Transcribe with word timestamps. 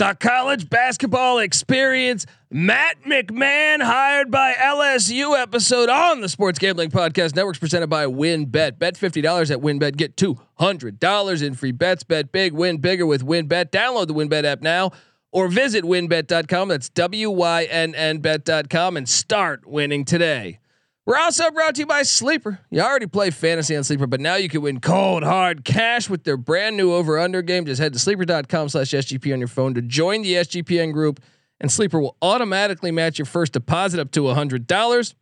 the 0.00 0.16
college 0.18 0.70
basketball 0.70 1.40
experience. 1.40 2.24
Matt 2.50 3.02
McMahon 3.02 3.82
hired 3.82 4.30
by 4.30 4.54
LSU 4.54 5.38
episode 5.38 5.90
on 5.90 6.22
the 6.22 6.28
Sports 6.30 6.58
Gambling 6.58 6.90
Podcast 6.90 7.36
Networks 7.36 7.58
presented 7.58 7.88
by 7.88 8.06
WynnBET. 8.06 8.78
Bet 8.78 8.96
fifty 8.96 9.20
dollars 9.20 9.50
at 9.50 9.58
WynnBET. 9.58 9.98
Get 9.98 10.16
two 10.16 10.40
hundred 10.54 10.98
dollars 10.98 11.42
in 11.42 11.52
free 11.52 11.72
bets. 11.72 12.02
Bet 12.02 12.32
big, 12.32 12.54
win 12.54 12.78
bigger 12.78 13.04
with 13.04 13.22
WynnBET. 13.22 13.66
Download 13.66 14.06
the 14.06 14.14
WynnBET 14.14 14.44
app 14.44 14.62
now 14.62 14.90
or 15.32 15.48
visit 15.48 15.84
wynnbet.com. 15.84 16.68
That's 16.68 16.88
W 16.88 17.28
Y 17.28 17.64
N 17.64 17.94
N 17.94 18.20
bet.com 18.20 18.96
and 18.96 19.06
start 19.06 19.66
winning 19.66 20.06
today. 20.06 20.60
We're 21.06 21.18
also 21.18 21.50
brought 21.50 21.74
to 21.76 21.80
you 21.80 21.86
by 21.86 22.02
Sleeper. 22.02 22.60
You 22.70 22.82
already 22.82 23.06
play 23.06 23.30
fantasy 23.30 23.74
on 23.74 23.84
Sleeper, 23.84 24.06
but 24.06 24.20
now 24.20 24.36
you 24.36 24.48
can 24.48 24.60
win 24.62 24.80
cold 24.80 25.24
hard 25.24 25.64
cash 25.64 26.10
with 26.10 26.24
their 26.24 26.36
brand 26.36 26.76
new 26.76 26.92
over 26.92 27.18
under 27.18 27.42
game. 27.42 27.64
Just 27.64 27.80
head 27.80 27.94
to 27.94 27.98
sleeper.com 27.98 28.68
slash 28.68 28.90
SGP 28.90 29.32
on 29.32 29.38
your 29.38 29.48
phone 29.48 29.74
to 29.74 29.82
join 29.82 30.22
the 30.22 30.34
SGPN 30.34 30.92
group, 30.92 31.20
and 31.60 31.72
Sleeper 31.72 32.00
will 32.00 32.16
automatically 32.22 32.90
match 32.90 33.18
your 33.18 33.26
first 33.26 33.52
deposit 33.54 33.98
up 33.98 34.10
to 34.12 34.20
$100. 34.20 35.14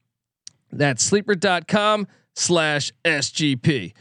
That's 0.71 1.03
sleeper.com 1.03 2.07
slash 2.35 2.93
SGP. 3.05 3.95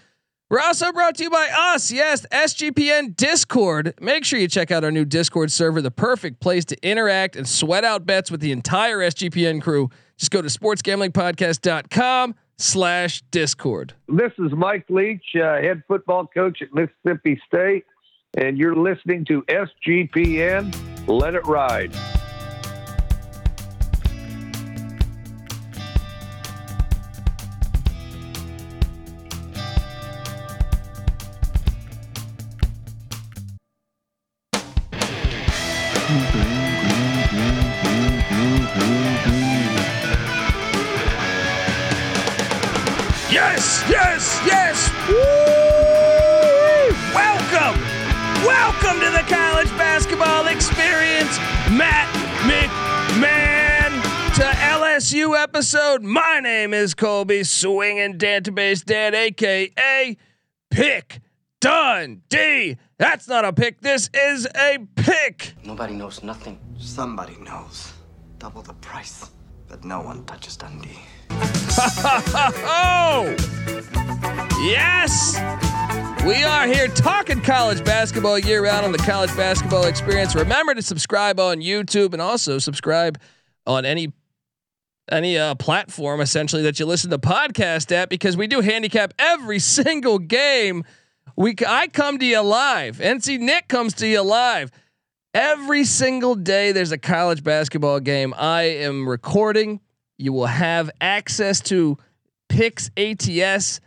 We're 0.49 0.61
also 0.61 0.93
brought 0.93 1.15
to 1.15 1.23
you 1.23 1.29
by 1.29 1.49
us. 1.53 1.91
Yes, 1.91 2.25
SGPN 2.31 3.15
Discord. 3.17 3.93
Make 3.99 4.23
sure 4.23 4.39
you 4.39 4.47
check 4.47 4.71
out 4.71 4.85
our 4.85 4.91
new 4.91 5.03
Discord 5.03 5.51
server, 5.51 5.81
the 5.81 5.91
perfect 5.91 6.39
place 6.39 6.63
to 6.65 6.77
interact 6.87 7.35
and 7.35 7.47
sweat 7.47 7.83
out 7.83 8.05
bets 8.05 8.31
with 8.31 8.39
the 8.39 8.53
entire 8.53 8.99
SGPN 8.99 9.61
crew. 9.61 9.89
Just 10.17 10.31
go 10.31 10.41
to 10.41 10.47
sportsgamblingpodcast.com 10.47 12.35
slash 12.57 13.21
discord. 13.31 13.93
This 14.07 14.31
is 14.39 14.51
Mike 14.51 14.85
Leach, 14.89 15.23
uh, 15.35 15.61
head 15.61 15.83
football 15.87 16.25
coach 16.27 16.61
at 16.61 16.69
Mississippi 16.73 17.39
State, 17.45 17.85
and 18.35 18.57
you're 18.57 18.75
listening 18.75 19.25
to 19.25 19.43
SGPN. 19.43 20.75
Let 21.07 21.35
it 21.35 21.45
ride. 21.45 21.93
Yes, 43.57 43.83
yes, 43.89 44.39
yes. 44.45 44.91
Woo! 45.09 45.15
Welcome, 47.11 47.81
welcome 48.45 48.99
to 48.99 49.09
the 49.09 49.25
college 49.27 49.69
basketball 49.69 50.45
experience. 50.45 51.39
Matt 51.71 52.07
McMahon 52.45 53.99
to 54.35 54.43
LSU 54.43 55.35
episode. 55.35 56.03
My 56.03 56.39
name 56.39 56.71
is 56.71 56.93
Colby 56.93 57.43
Swinging 57.43 58.19
Database 58.19 58.85
Dan, 58.85 59.15
aka 59.15 60.15
Pick 60.69 61.19
Dundee. 61.59 62.77
That's 62.99 63.27
not 63.27 63.43
a 63.43 63.53
pick. 63.53 63.81
This 63.81 64.11
is 64.13 64.47
a 64.55 64.77
pick. 64.95 65.55
Nobody 65.63 65.95
knows 65.95 66.21
nothing. 66.21 66.59
Somebody 66.77 67.37
knows. 67.37 67.91
Double 68.37 68.61
the 68.61 68.75
price. 68.75 69.31
But 69.67 69.83
no 69.83 70.01
one 70.01 70.25
touches 70.25 70.57
Dundee. 70.57 70.99
Oh, 71.79 73.35
yes. 74.63 75.35
We 76.25 76.43
are 76.43 76.65
here 76.65 76.87
talking 76.87 77.39
college 77.41 77.85
basketball 77.85 78.39
year 78.39 78.63
round 78.63 78.85
on 78.85 78.91
the 78.91 78.97
college 78.97 79.35
basketball 79.37 79.85
experience. 79.85 80.33
Remember 80.33 80.73
to 80.73 80.81
subscribe 80.81 81.39
on 81.39 81.61
YouTube 81.61 82.13
and 82.13 82.21
also 82.21 82.57
subscribe 82.57 83.19
on 83.67 83.85
any 83.85 84.11
any 85.09 85.37
uh, 85.37 85.53
platform 85.55 86.19
essentially 86.19 86.63
that 86.63 86.79
you 86.79 86.85
listen 86.85 87.11
to 87.11 87.19
podcast 87.19 87.91
at 87.91 88.09
because 88.09 88.35
we 88.35 88.47
do 88.47 88.61
handicap 88.61 89.13
every 89.19 89.59
single 89.59 90.17
game. 90.17 90.83
We 91.35 91.55
I 91.67 91.87
come 91.89 92.17
to 92.17 92.25
you 92.25 92.41
live. 92.41 92.97
NC 92.97 93.39
Nick 93.39 93.67
comes 93.67 93.93
to 93.95 94.07
you 94.07 94.21
live. 94.21 94.71
Every 95.35 95.83
single 95.83 96.33
day 96.33 96.71
there's 96.71 96.91
a 96.91 96.97
college 96.97 97.43
basketball 97.43 97.99
game. 97.99 98.33
I 98.35 98.63
am 98.63 99.07
recording. 99.07 99.79
You 100.17 100.33
will 100.33 100.47
have 100.47 100.89
access 100.99 101.61
to 101.61 101.97
picks 102.49 102.89
ATS 102.97 103.81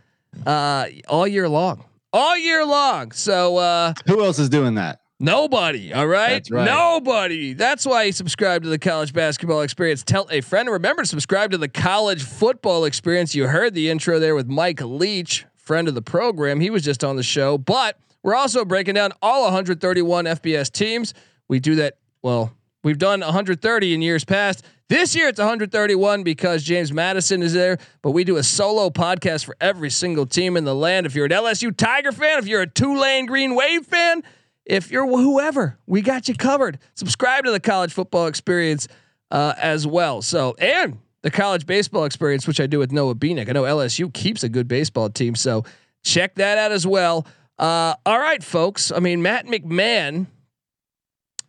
uh, 0.47 0.87
all 1.09 1.27
year 1.27 1.49
long. 1.49 1.85
All 2.13 2.37
year 2.37 2.65
long. 2.65 3.13
So 3.13 3.57
uh, 3.57 3.95
Who 4.07 4.25
else 4.25 4.39
is 4.39 4.49
doing 4.49 4.75
that? 4.75 5.01
Nobody. 5.23 5.93
All 5.93 6.07
right? 6.07 6.31
That's 6.31 6.51
right. 6.51 6.65
Nobody. 6.65 7.53
That's 7.53 7.85
why 7.85 8.05
you 8.05 8.13
subscribe 8.13 8.63
to 8.63 8.71
the 8.71 8.79
college 8.79 9.13
basketball 9.13 9.61
experience. 9.61 10.03
Tell 10.03 10.27
a 10.31 10.41
friend. 10.41 10.71
Remember 10.71 11.03
to 11.03 11.09
subscribe 11.09 11.51
to 11.51 11.59
the 11.59 11.69
college 11.69 12.23
football 12.23 12.87
experience. 12.87 13.35
You 13.35 13.47
heard 13.47 13.75
the 13.75 13.91
intro 13.91 14.19
there 14.19 14.35
with 14.35 14.49
Mike 14.49 14.81
Leach, 14.81 15.45
friend 15.57 15.89
of 15.89 15.95
the 15.95 16.03
program. 16.03 16.59
He 16.59 16.71
was 16.71 16.83
just 16.83 17.05
on 17.05 17.17
the 17.17 17.23
show, 17.23 17.59
but 17.59 17.99
we're 18.23 18.35
also 18.35 18.65
breaking 18.65 18.95
down 18.95 19.13
all 19.21 19.43
131 19.45 20.25
FBS 20.25 20.73
teams. 20.73 21.13
We 21.49 21.61
do 21.61 21.77
that. 21.77 21.99
Well, 22.23 22.53
we've 22.83 22.99
done 22.99 23.21
130 23.21 23.95
in 23.95 24.03
years 24.03 24.25
past. 24.25 24.65
This 24.89 25.15
year 25.15 25.29
it's 25.29 25.39
131 25.39 26.25
because 26.25 26.65
James 26.65 26.93
Madison 26.93 27.43
is 27.43 27.53
there, 27.53 27.79
but 28.03 28.11
we 28.11 28.25
do 28.25 28.39
a 28.39 28.43
solo 28.43 28.91
podcast 28.91 29.45
for 29.45 29.57
every 29.61 29.91
single 29.91 30.27
team 30.27 30.57
in 30.57 30.65
the 30.65 30.75
land. 30.75 31.07
If 31.07 31.15
you're 31.15 31.27
an 31.27 31.31
LSU 31.31 31.77
Tiger 31.77 32.11
fan, 32.11 32.39
if 32.39 32.49
you're 32.49 32.63
a 32.63 32.67
Tulane 32.67 33.27
Green 33.27 33.55
Wave 33.55 33.87
fan, 33.87 34.25
if 34.67 34.91
you're 34.91 35.07
whoever, 35.07 35.79
we 35.87 36.03
got 36.03 36.29
you 36.29 36.35
covered. 36.35 36.79
Subscribe 36.95 37.45
to 37.45 37.51
the 37.51 37.61
college 37.61 37.93
football 37.93 38.27
experience 38.27 38.89
uh, 39.31 39.55
as 39.59 39.87
well. 39.87 40.23
So, 40.23 40.55
and 40.59 40.99
the 41.23 41.31
college 41.31 41.67
baseball 41.67 42.05
experience, 42.05 42.47
which 42.47 42.61
I 42.61 42.67
do 42.67 42.79
with 42.79 42.93
Noah 42.93 43.15
Beanick. 43.15 43.49
I 43.49 43.53
know 43.53 43.63
LSU 43.63 44.13
keeps 44.13 44.43
a 44.43 44.49
good 44.49 44.69
baseball 44.69 45.11
team, 45.11 45.35
so 45.35 45.65
check 46.03 46.35
that 46.37 46.59
out 46.59 46.73
as 46.73 46.87
well. 46.87 47.27
Uh, 47.59 47.95
all 48.07 48.19
right, 48.19 48.43
folks. 48.43 48.91
I 48.91 49.01
mean, 49.01 49.23
Matt 49.23 49.47
McMahon 49.47 50.27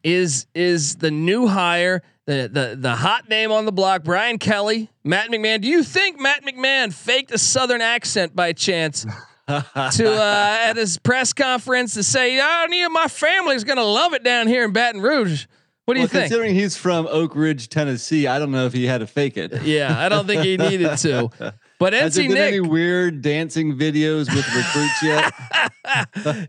is 0.04 0.48
is 0.54 0.98
the 0.98 1.12
new 1.12 1.48
hire, 1.48 2.02
the 2.26 2.50
the 2.52 2.76
the 2.80 2.96
hot 2.96 3.30
name 3.30 3.52
on 3.52 3.66
the 3.66 3.72
block. 3.72 4.04
Brian 4.04 4.38
Kelly, 4.38 4.90
Matt 5.04 5.30
McMahon. 5.30 5.62
Do 5.62 5.68
you 5.68 5.84
think 5.84 6.20
Matt 6.20 6.44
McMahon 6.44 6.94
faked 6.94 7.32
a 7.32 7.38
Southern 7.38 7.82
accent 7.82 8.36
by 8.36 8.54
chance? 8.54 9.06
to 9.48 10.14
uh, 10.14 10.58
at 10.62 10.78
his 10.78 10.98
press 10.98 11.34
conference 11.34 11.96
to 11.96 12.04
say, 12.04 12.40
"I 12.40 12.68
knew 12.68 12.90
my 12.90 13.08
family's 13.08 13.64
gonna 13.64 13.84
love 13.84 14.14
it 14.14 14.24
down 14.24 14.48
here 14.48 14.64
in 14.64 14.72
Baton 14.72 15.02
Rouge." 15.02 15.46
What 15.86 15.96
do 15.96 16.00
well, 16.00 16.04
you 16.04 16.08
think? 16.08 16.24
Considering 16.24 16.56
he's 16.56 16.78
from 16.78 17.08
Oak 17.10 17.36
Ridge, 17.36 17.68
Tennessee, 17.68 18.28
I 18.28 18.40
don't 18.40 18.52
know 18.52 18.66
if 18.66 18.72
he 18.72 18.86
had 18.86 19.00
to 19.00 19.08
fake 19.08 19.36
it. 19.36 19.62
Yeah, 19.64 19.98
I 19.98 20.10
don't 20.10 20.28
think 20.28 20.44
he 20.44 20.58
needed 20.58 20.98
to. 21.00 21.30
But 21.80 21.94
Has 21.94 22.14
there 22.14 22.26
NC 22.26 22.28
been 22.28 22.38
any 22.38 22.60
weird 22.60 23.24
dancing 23.24 23.76
videos 23.76 24.32
with 24.36 24.48
recruits 24.56 25.02
yet? 25.02 25.34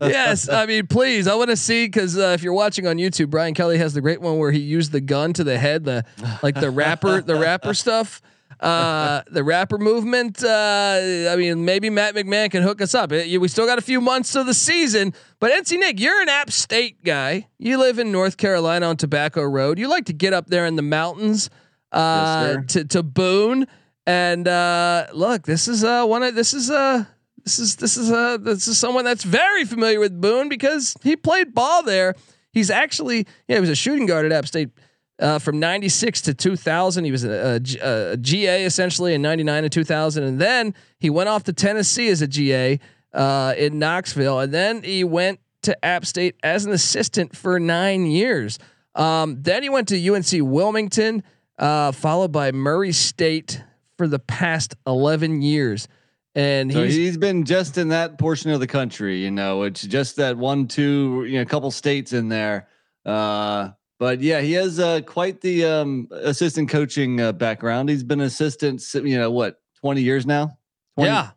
Yes, 0.01 0.49
I 0.49 0.65
mean, 0.65 0.87
please, 0.87 1.27
I 1.27 1.35
want 1.35 1.49
to 1.49 1.57
see 1.57 1.85
because 1.85 2.17
uh, 2.17 2.31
if 2.35 2.43
you're 2.43 2.53
watching 2.53 2.87
on 2.87 2.97
YouTube, 2.97 3.29
Brian 3.29 3.53
Kelly 3.53 3.77
has 3.77 3.93
the 3.93 4.01
great 4.01 4.21
one 4.21 4.37
where 4.37 4.51
he 4.51 4.59
used 4.59 4.91
the 4.91 5.01
gun 5.01 5.33
to 5.33 5.43
the 5.43 5.57
head, 5.57 5.83
the 5.85 6.05
like 6.41 6.55
the 6.59 6.71
rapper, 6.71 7.21
the 7.21 7.35
rapper 7.35 7.73
stuff, 7.73 8.21
uh, 8.59 9.21
the 9.29 9.43
rapper 9.43 9.77
movement. 9.77 10.43
Uh, 10.43 11.29
I 11.29 11.35
mean, 11.37 11.65
maybe 11.65 11.89
Matt 11.89 12.15
McMahon 12.15 12.51
can 12.51 12.63
hook 12.63 12.81
us 12.81 12.93
up. 12.95 13.11
It- 13.11 13.39
we 13.39 13.47
still 13.47 13.65
got 13.65 13.77
a 13.77 13.81
few 13.81 13.99
months 14.01 14.35
of 14.35 14.45
the 14.45 14.53
season, 14.53 15.13
but 15.39 15.51
NC 15.51 15.79
Nick, 15.79 15.99
you're 15.99 16.21
an 16.21 16.29
App 16.29 16.51
State 16.51 17.03
guy. 17.03 17.47
You 17.57 17.77
live 17.77 17.99
in 17.99 18.11
North 18.11 18.37
Carolina 18.37 18.87
on 18.87 18.97
Tobacco 18.97 19.43
Road. 19.43 19.79
You 19.79 19.87
like 19.89 20.05
to 20.05 20.13
get 20.13 20.33
up 20.33 20.47
there 20.47 20.65
in 20.65 20.75
the 20.75 20.81
mountains 20.81 21.49
uh, 21.91 22.43
sir. 22.53 22.61
to 22.61 22.85
to 22.85 23.03
Boone. 23.03 23.67
And 24.05 24.47
uh, 24.49 25.07
look, 25.13 25.43
this 25.43 25.67
is 25.69 25.83
uh, 25.83 26.05
one 26.05 26.23
of 26.23 26.35
this 26.35 26.53
is 26.53 26.69
uh, 26.69 27.05
this 27.43 27.59
is 27.59 27.75
this 27.75 27.97
is 27.97 28.11
uh, 28.11 28.37
this 28.37 28.67
is 28.67 28.77
someone 28.77 29.05
that's 29.05 29.23
very 29.23 29.65
familiar 29.65 29.99
with 29.99 30.19
Boone 30.19 30.49
because 30.49 30.95
he 31.03 31.15
played 31.15 31.53
ball 31.53 31.83
there. 31.83 32.15
He's 32.51 32.69
actually 32.69 33.27
yeah, 33.47 33.55
he 33.55 33.59
was 33.59 33.69
a 33.69 33.75
shooting 33.75 34.05
guard 34.05 34.25
at 34.25 34.31
App 34.31 34.47
State 34.47 34.69
uh, 35.19 35.39
from 35.39 35.59
'96 35.59 36.21
to 36.21 36.33
2000. 36.33 37.03
He 37.03 37.11
was 37.11 37.23
a 37.23 37.59
GA 37.59 38.65
essentially 38.65 39.13
in 39.13 39.21
'99 39.21 39.63
and 39.63 39.71
2000, 39.71 40.23
and 40.23 40.39
then 40.39 40.73
he 40.99 41.09
went 41.09 41.29
off 41.29 41.43
to 41.43 41.53
Tennessee 41.53 42.07
as 42.07 42.21
a 42.21 42.27
GA 42.27 42.79
uh, 43.13 43.53
in 43.57 43.77
Knoxville, 43.77 44.39
and 44.39 44.53
then 44.53 44.81
he 44.81 45.03
went 45.03 45.39
to 45.63 45.85
App 45.85 46.05
State 46.05 46.35
as 46.43 46.65
an 46.65 46.71
assistant 46.71 47.35
for 47.35 47.59
nine 47.59 48.05
years. 48.05 48.59
Um, 48.95 49.41
then 49.41 49.63
he 49.63 49.69
went 49.69 49.87
to 49.89 50.13
UNC 50.13 50.27
Wilmington, 50.33 51.23
uh, 51.57 51.91
followed 51.91 52.31
by 52.31 52.51
Murray 52.51 52.91
State 52.91 53.63
for 53.97 54.07
the 54.07 54.19
past 54.19 54.75
11 54.85 55.41
years. 55.41 55.87
And 56.35 56.71
So 56.71 56.83
he's, 56.83 56.95
he's 56.95 57.17
been 57.17 57.45
just 57.45 57.77
in 57.77 57.89
that 57.89 58.17
portion 58.17 58.51
of 58.51 58.59
the 58.59 58.67
country, 58.67 59.23
you 59.23 59.29
know, 59.29 59.63
it's 59.63 59.83
just 59.83 60.15
that 60.15 60.37
one, 60.37 60.67
two, 60.67 61.25
you 61.27 61.35
know, 61.35 61.41
a 61.41 61.45
couple 61.45 61.69
states 61.69 62.11
in 62.11 62.29
there. 62.29 62.67
Uh, 63.05 63.69
but 63.99 64.19
yeah, 64.19 64.41
he 64.41 64.53
has 64.53 64.79
uh, 64.79 65.01
quite 65.01 65.41
the 65.41 65.65
um, 65.65 66.07
assistant 66.11 66.69
coaching 66.69 67.21
uh, 67.21 67.31
background. 67.33 67.89
He's 67.89 68.03
been 68.03 68.19
assistant, 68.21 68.83
you 68.95 69.17
know, 69.17 69.29
what, 69.29 69.61
20 69.81 70.01
years 70.01 70.25
now? 70.25 70.57
20 70.95 71.09
yeah. 71.09 71.29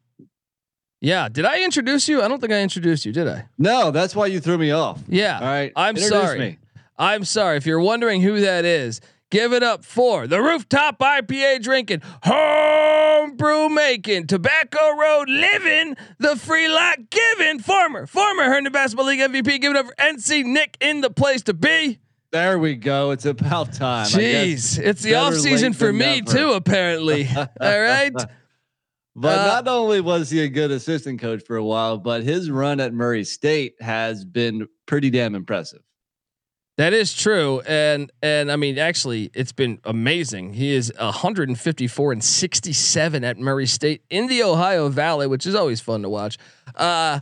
Yeah. 1.03 1.29
Did 1.29 1.45
I 1.45 1.63
introduce 1.63 2.09
you? 2.09 2.23
I 2.23 2.29
don't 2.29 2.41
think 2.41 2.53
I 2.53 2.63
introduced 2.63 3.05
you, 3.05 3.13
did 3.13 3.29
I? 3.29 3.47
No, 3.59 3.91
that's 3.91 4.17
why 4.17 4.27
you 4.27 4.41
threw 4.41 4.57
me 4.57 4.71
off. 4.71 5.01
Yeah. 5.09 5.39
All 5.39 5.47
right. 5.47 5.73
I'm 5.77 5.97
introduce 5.97 6.11
sorry. 6.11 6.39
me. 6.39 6.59
I'm 6.99 7.25
sorry 7.25 7.59
if 7.59 7.67
you're 7.67 7.81
wondering 7.81 8.23
who 8.23 8.41
that 8.41 8.65
is. 8.65 9.03
Give 9.37 9.53
it 9.53 9.63
up 9.63 9.85
for 9.85 10.27
the 10.27 10.41
rooftop 10.41 10.99
IPA 10.99 11.63
drinking, 11.63 12.01
home 12.23 13.37
brew 13.37 13.69
making, 13.69 14.29
tobacco 14.29 14.97
road 14.97 15.29
living, 15.29 15.95
the 16.19 16.37
free 16.37 16.69
lot 16.69 17.11
giving, 17.11 17.59
former, 17.59 18.07
former 18.07 18.45
Herndon 18.45 18.73
Basketball 18.73 19.05
League 19.05 19.21
MVP. 19.21 19.61
Give 19.61 19.73
it 19.73 19.77
up 19.77 19.89
for 19.89 19.95
NC 19.97 20.47
Nick 20.47 20.79
in 20.81 21.03
the 21.03 21.11
place 21.11 21.43
to 21.43 21.53
be. 21.53 21.99
There 22.31 22.59
we 22.59 22.77
go. 22.77 23.11
It's 23.11 23.27
about 23.27 23.75
time. 23.75 24.07
Jeez, 24.07 24.79
it's 24.79 25.03
the 25.03 25.17
off 25.17 25.35
season 25.35 25.75
for 25.75 25.93
me 25.93 26.23
never. 26.23 26.35
too, 26.35 26.53
apparently. 26.53 27.29
All 27.37 27.47
right. 27.61 28.15
But 29.15 29.39
uh, 29.39 29.47
not 29.49 29.69
only 29.69 30.01
was 30.01 30.31
he 30.31 30.45
a 30.45 30.49
good 30.49 30.71
assistant 30.71 31.21
coach 31.21 31.43
for 31.43 31.57
a 31.57 31.65
while, 31.65 31.99
but 31.99 32.23
his 32.23 32.51
run 32.51 32.81
at 32.81 32.95
Murray 32.95 33.25
State 33.25 33.75
has 33.81 34.25
been 34.25 34.67
pretty 34.87 35.11
damn 35.11 35.35
impressive. 35.35 35.83
That 36.77 36.93
is 36.93 37.15
true, 37.15 37.63
and 37.67 38.13
and 38.23 38.53
I 38.53 38.57
mean, 38.57 38.79
actually, 38.79 39.31
it's 39.33 39.53
been 39.53 39.79
amazing. 39.85 40.53
He 40.53 40.75
is 40.75 40.93
154 40.99 42.13
and 42.13 42.23
67 42.23 43.25
at 43.25 43.39
Murray 43.39 43.65
State 43.65 44.03
in 44.11 44.27
the 44.27 44.43
Ohio 44.43 44.91
Valley, 44.91 45.27
which 45.27 45.47
is 45.47 45.55
always 45.55 45.81
fun 45.81 46.03
to 46.03 46.11
watch. 46.11 46.37
Uh, 46.75 47.21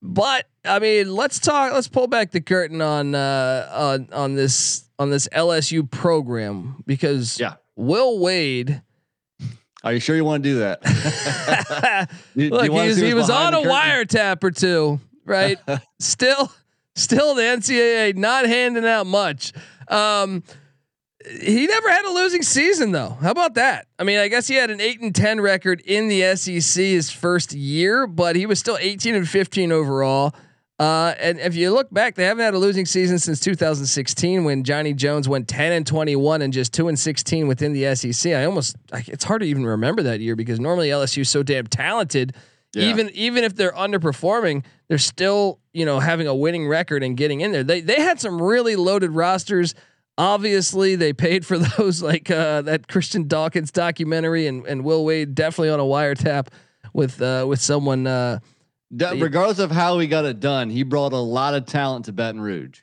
but 0.00 0.46
I 0.64 0.78
mean, 0.78 1.14
let's 1.14 1.38
talk. 1.38 1.74
Let's 1.74 1.88
pull 1.88 2.06
back 2.06 2.30
the 2.30 2.40
curtain 2.40 2.80
on 2.80 3.14
uh, 3.14 3.68
on 3.70 4.08
on 4.10 4.34
this 4.36 4.88
on 4.98 5.10
this 5.10 5.28
LSU 5.28 5.90
program 5.90 6.82
because 6.86 7.38
yeah, 7.38 7.54
Will 7.76 8.18
Wade. 8.18 8.80
Are 9.84 9.92
you 9.92 10.00
sure 10.00 10.16
you 10.16 10.24
want 10.24 10.42
to 10.42 10.48
do 10.48 10.58
that? 10.60 12.10
you, 12.34 12.50
Look, 12.50 12.64
he 12.64 13.14
was 13.14 13.30
on 13.30 13.52
a 13.52 13.58
wiretap 13.58 14.42
or 14.42 14.50
two, 14.50 14.98
right? 15.24 15.58
Still 16.00 16.50
Still, 16.98 17.36
the 17.36 17.42
NCAA 17.42 18.16
not 18.16 18.44
handing 18.46 18.84
out 18.84 19.06
much. 19.06 19.52
Um, 19.86 20.42
he 21.24 21.66
never 21.66 21.90
had 21.90 22.04
a 22.04 22.10
losing 22.10 22.42
season 22.42 22.90
though. 22.90 23.10
How 23.20 23.30
about 23.30 23.54
that? 23.54 23.86
I 23.98 24.04
mean, 24.04 24.18
I 24.18 24.26
guess 24.26 24.48
he 24.48 24.56
had 24.56 24.70
an 24.70 24.80
eight 24.80 25.00
and 25.00 25.14
ten 25.14 25.40
record 25.40 25.80
in 25.82 26.08
the 26.08 26.34
SEC 26.34 26.82
his 26.82 27.10
first 27.10 27.52
year, 27.52 28.08
but 28.08 28.34
he 28.34 28.46
was 28.46 28.58
still 28.58 28.76
eighteen 28.80 29.14
and 29.14 29.28
fifteen 29.28 29.70
overall. 29.70 30.34
Uh, 30.80 31.14
and 31.20 31.38
if 31.38 31.54
you 31.54 31.72
look 31.72 31.92
back, 31.92 32.16
they 32.16 32.24
haven't 32.24 32.44
had 32.44 32.54
a 32.54 32.58
losing 32.58 32.86
season 32.86 33.18
since 33.18 33.40
2016 33.40 34.44
when 34.44 34.62
Johnny 34.62 34.92
Jones 34.92 35.28
went 35.28 35.48
10 35.48 35.72
and 35.72 35.84
21 35.84 36.40
and 36.40 36.52
just 36.52 36.72
two 36.72 36.86
and 36.86 36.96
16 36.96 37.48
within 37.48 37.72
the 37.72 37.96
SEC. 37.96 38.32
I 38.32 38.44
almost, 38.44 38.76
it's 38.92 39.24
hard 39.24 39.40
to 39.40 39.48
even 39.48 39.66
remember 39.66 40.04
that 40.04 40.20
year 40.20 40.36
because 40.36 40.60
normally 40.60 40.90
LSU 40.90 41.22
is 41.22 41.30
so 41.30 41.42
damn 41.42 41.66
talented 41.66 42.32
yeah. 42.74 42.90
Even 42.90 43.10
even 43.10 43.44
if 43.44 43.56
they're 43.56 43.72
underperforming, 43.72 44.64
they're 44.88 44.98
still 44.98 45.60
you 45.72 45.84
know 45.84 46.00
having 46.00 46.26
a 46.26 46.34
winning 46.34 46.68
record 46.68 47.02
and 47.02 47.16
getting 47.16 47.40
in 47.40 47.52
there. 47.52 47.64
They 47.64 47.80
they 47.80 48.00
had 48.00 48.20
some 48.20 48.40
really 48.40 48.76
loaded 48.76 49.12
rosters. 49.12 49.74
Obviously, 50.18 50.96
they 50.96 51.12
paid 51.12 51.46
for 51.46 51.58
those 51.78 52.02
like 52.02 52.30
uh, 52.30 52.62
that 52.62 52.88
Christian 52.88 53.26
Dawkins 53.26 53.70
documentary 53.70 54.46
and 54.46 54.66
and 54.66 54.84
Will 54.84 55.04
Wade 55.04 55.34
definitely 55.34 55.70
on 55.70 55.80
a 55.80 55.84
wiretap 55.84 56.48
with 56.92 57.20
uh, 57.22 57.46
with 57.48 57.60
someone. 57.60 58.06
Uh, 58.06 58.40
regardless 58.90 59.58
of 59.58 59.70
how 59.70 59.98
he 59.98 60.06
got 60.06 60.24
it 60.24 60.40
done, 60.40 60.70
he 60.70 60.82
brought 60.82 61.12
a 61.12 61.18
lot 61.18 61.54
of 61.54 61.66
talent 61.66 62.06
to 62.06 62.12
Baton 62.12 62.40
Rouge. 62.40 62.80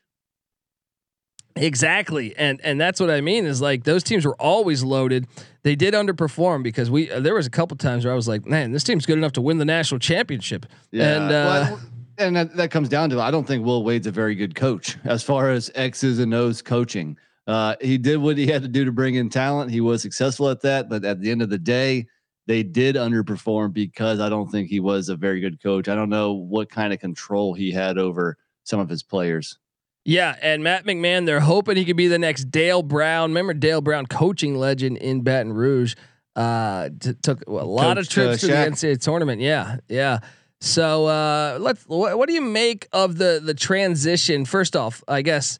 Exactly. 1.56 2.36
And 2.36 2.60
and 2.64 2.80
that's 2.80 3.00
what 3.00 3.10
I 3.10 3.22
mean 3.22 3.46
is 3.46 3.62
like 3.62 3.86
those 3.86 4.04
teams 4.04 4.26
were 4.26 4.36
always 4.36 4.84
loaded. 4.84 5.28
They 5.64 5.76
did 5.76 5.94
underperform 5.94 6.64
because 6.64 6.92
we 6.92 7.10
uh, 7.10 7.22
there 7.22 7.34
was 7.34 7.48
a 7.48 7.50
couple 7.50 7.78
times 7.78 8.04
where 8.04 8.12
I 8.12 8.16
was 8.16 8.28
like, 8.28 8.46
man, 8.46 8.72
this 8.72 8.84
team's 8.84 9.06
good 9.06 9.18
enough 9.18 9.32
to 9.34 9.42
win 9.42 9.58
the 9.58 9.66
national 9.66 10.00
championship. 10.00 10.66
Yeah. 10.92 11.16
And 11.16 11.24
uh, 11.26 11.30
well, 11.30 11.80
and 12.18 12.36
that, 12.36 12.56
that, 12.58 12.72
comes 12.72 12.90
down 12.90 13.10
to 13.12 13.22
I 13.22 13.32
don't 13.32 13.48
think 13.48 13.66
Will 13.66 13.84
Wade's 13.84 14.08
a 14.08 14.12
very 14.12 14.36
good 14.36 14.56
coach 14.56 14.98
as 15.06 15.24
far 15.24 15.50
as 15.50 15.72
X's 15.76 16.20
and 16.20 16.34
O's 16.34 16.62
coaching. 16.62 17.18
Uh, 17.48 17.76
he 17.80 17.98
did 17.98 18.18
what 18.18 18.38
he 18.38 18.48
had 18.48 18.64
to 18.64 18.68
do 18.68 18.84
to 18.86 18.92
bring 18.92 19.16
in 19.16 19.30
talent. 19.30 19.72
He 19.72 19.82
was 19.82 20.02
successful 20.02 20.50
at 20.50 20.62
that, 20.62 20.90
but 20.90 21.06
at 21.06 21.22
the 21.22 21.30
end 21.30 21.42
of 21.42 21.50
the 21.50 21.60
day, 21.60 22.08
they 22.48 22.64
did 22.64 22.96
underperform 22.96 23.72
because 23.74 24.20
I 24.20 24.30
don't 24.30 24.50
think 24.50 24.70
he 24.70 24.80
was 24.80 25.10
a 25.10 25.16
very 25.16 25.40
good 25.40 25.62
coach. 25.62 25.88
I 25.88 25.96
don't 25.96 26.10
know 26.10 26.34
what 26.34 26.70
kind 26.70 26.92
of 26.92 27.00
control 27.00 27.54
he 27.54 27.72
had 27.72 27.98
over 27.98 28.38
some 28.64 28.80
of 28.80 28.90
his 28.90 29.04
players. 29.04 29.58
Yeah, 30.06 30.36
and 30.40 30.64
Matt 30.64 30.86
McMahon, 30.86 31.26
they're 31.26 31.40
hoping 31.40 31.78
he 31.78 31.84
could 31.84 31.98
be 31.98 32.08
the 32.08 32.20
next 32.20 32.52
Dale 32.52 32.84
Brown. 32.84 33.32
Remember 33.32 33.56
Dale 33.56 33.82
Brown, 33.82 34.06
coaching 34.06 34.56
legend 34.56 34.98
in 34.98 35.22
Baton 35.22 35.52
Rouge. 35.54 35.96
Uh, 36.36 36.90
t- 37.00 37.16
took 37.24 37.46
a 37.48 37.52
lot 37.52 37.98
Coach, 37.98 38.06
of 38.06 38.10
trips 38.10 38.44
uh, 38.44 38.48
to 38.48 38.54
the 38.54 38.54
NCAA 38.54 39.02
tournament. 39.02 39.42
Yeah, 39.42 39.78
yeah. 39.90 40.20
So 40.62 41.08
uh, 41.08 41.58
let's. 41.60 41.84
What, 41.86 42.18
what 42.18 42.28
do 42.28 42.36
you 42.36 42.42
make 42.42 42.88
of 42.94 43.18
the 43.18 43.42
the 43.44 43.56
transition? 43.56 44.46
First 44.46 44.76
off, 44.76 45.04
I 45.08 45.24
guess 45.24 45.58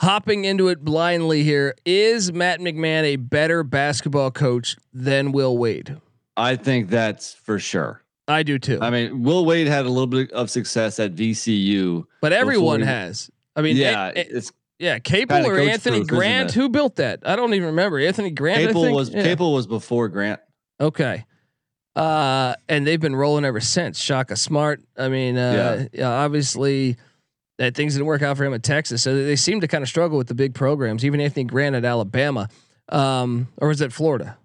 hopping 0.00 0.44
into 0.44 0.68
it 0.68 0.82
blindly 0.82 1.42
here 1.42 1.74
is 1.84 2.32
Matt 2.32 2.60
McMahon 2.60 3.02
a 3.04 3.16
better 3.16 3.62
basketball 3.62 4.30
coach 4.30 4.76
than 4.92 5.32
Will 5.32 5.56
Wade? 5.56 6.00
I 6.36 6.56
think 6.56 6.88
that's 6.88 7.34
for 7.34 7.58
sure. 7.58 8.02
I 8.28 8.42
do 8.42 8.58
too. 8.58 8.78
I 8.80 8.90
mean, 8.90 9.22
Will 9.22 9.44
Wade 9.44 9.68
had 9.68 9.86
a 9.86 9.88
little 9.88 10.06
bit 10.06 10.32
of 10.32 10.50
success 10.50 10.98
at 10.98 11.14
VCU, 11.14 12.04
but 12.20 12.32
everyone 12.32 12.80
he, 12.80 12.86
has. 12.86 13.30
I 13.54 13.62
mean, 13.62 13.76
yeah, 13.76 14.08
it, 14.08 14.28
it's 14.30 14.52
yeah, 14.78 14.98
Capel 14.98 15.46
or 15.46 15.58
Anthony 15.58 15.98
proof, 15.98 16.08
Grant. 16.08 16.52
Who 16.52 16.68
built 16.68 16.96
that? 16.96 17.20
I 17.24 17.36
don't 17.36 17.54
even 17.54 17.68
remember. 17.68 17.98
Anthony 17.98 18.30
Grant. 18.30 18.66
Capel 18.66 18.92
was 18.92 19.10
yeah. 19.10 19.22
Capel 19.22 19.52
was 19.52 19.66
before 19.66 20.08
Grant. 20.08 20.40
Okay. 20.80 21.24
Uh, 21.94 22.54
and 22.68 22.86
they've 22.86 23.00
been 23.00 23.16
rolling 23.16 23.46
ever 23.46 23.60
since. 23.60 23.98
Shaka 23.98 24.36
Smart. 24.36 24.82
I 24.98 25.08
mean, 25.08 25.38
uh, 25.38 25.88
yeah. 25.92 26.00
yeah. 26.00 26.10
obviously 26.10 26.98
that 27.56 27.74
things 27.74 27.94
didn't 27.94 28.06
work 28.06 28.20
out 28.20 28.36
for 28.36 28.44
him 28.44 28.52
at 28.52 28.62
Texas, 28.62 29.02
so 29.02 29.14
they 29.14 29.36
seem 29.36 29.62
to 29.62 29.68
kind 29.68 29.82
of 29.82 29.88
struggle 29.88 30.18
with 30.18 30.26
the 30.26 30.34
big 30.34 30.54
programs. 30.54 31.06
Even 31.06 31.20
Anthony 31.22 31.44
Grant 31.44 31.74
at 31.74 31.86
Alabama, 31.86 32.50
um, 32.90 33.48
or 33.56 33.68
was 33.68 33.80
it 33.80 33.94
Florida? 33.94 34.36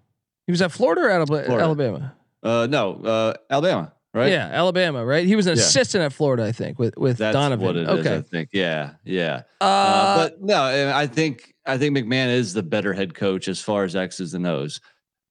He 0.46 0.52
was 0.52 0.62
at 0.62 0.72
Florida 0.72 1.02
or 1.02 1.10
Alabama? 1.10 1.58
Alabama. 1.58 2.14
Uh, 2.42 2.66
no, 2.68 2.94
uh, 3.04 3.34
Alabama, 3.50 3.92
right? 4.12 4.30
Yeah, 4.30 4.48
Alabama, 4.52 5.04
right? 5.04 5.26
He 5.26 5.36
was 5.36 5.46
an 5.46 5.56
yeah. 5.56 5.62
assistant 5.62 6.02
at 6.02 6.12
Florida, 6.12 6.44
I 6.44 6.52
think, 6.52 6.78
with 6.78 6.96
with 6.96 7.18
That's 7.18 7.34
Donovan. 7.34 7.86
Okay, 7.88 8.00
is, 8.00 8.06
I 8.06 8.22
think. 8.22 8.48
Yeah, 8.52 8.94
yeah. 9.04 9.42
Uh, 9.60 9.64
uh, 9.64 10.16
but 10.16 10.42
no, 10.42 10.92
I 10.94 11.06
think 11.06 11.54
I 11.66 11.78
think 11.78 11.96
McMahon 11.96 12.28
is 12.28 12.54
the 12.54 12.62
better 12.62 12.92
head 12.92 13.14
coach 13.14 13.48
as 13.48 13.60
far 13.60 13.84
as 13.84 13.94
X's 13.94 14.34
and 14.34 14.46
O's. 14.46 14.80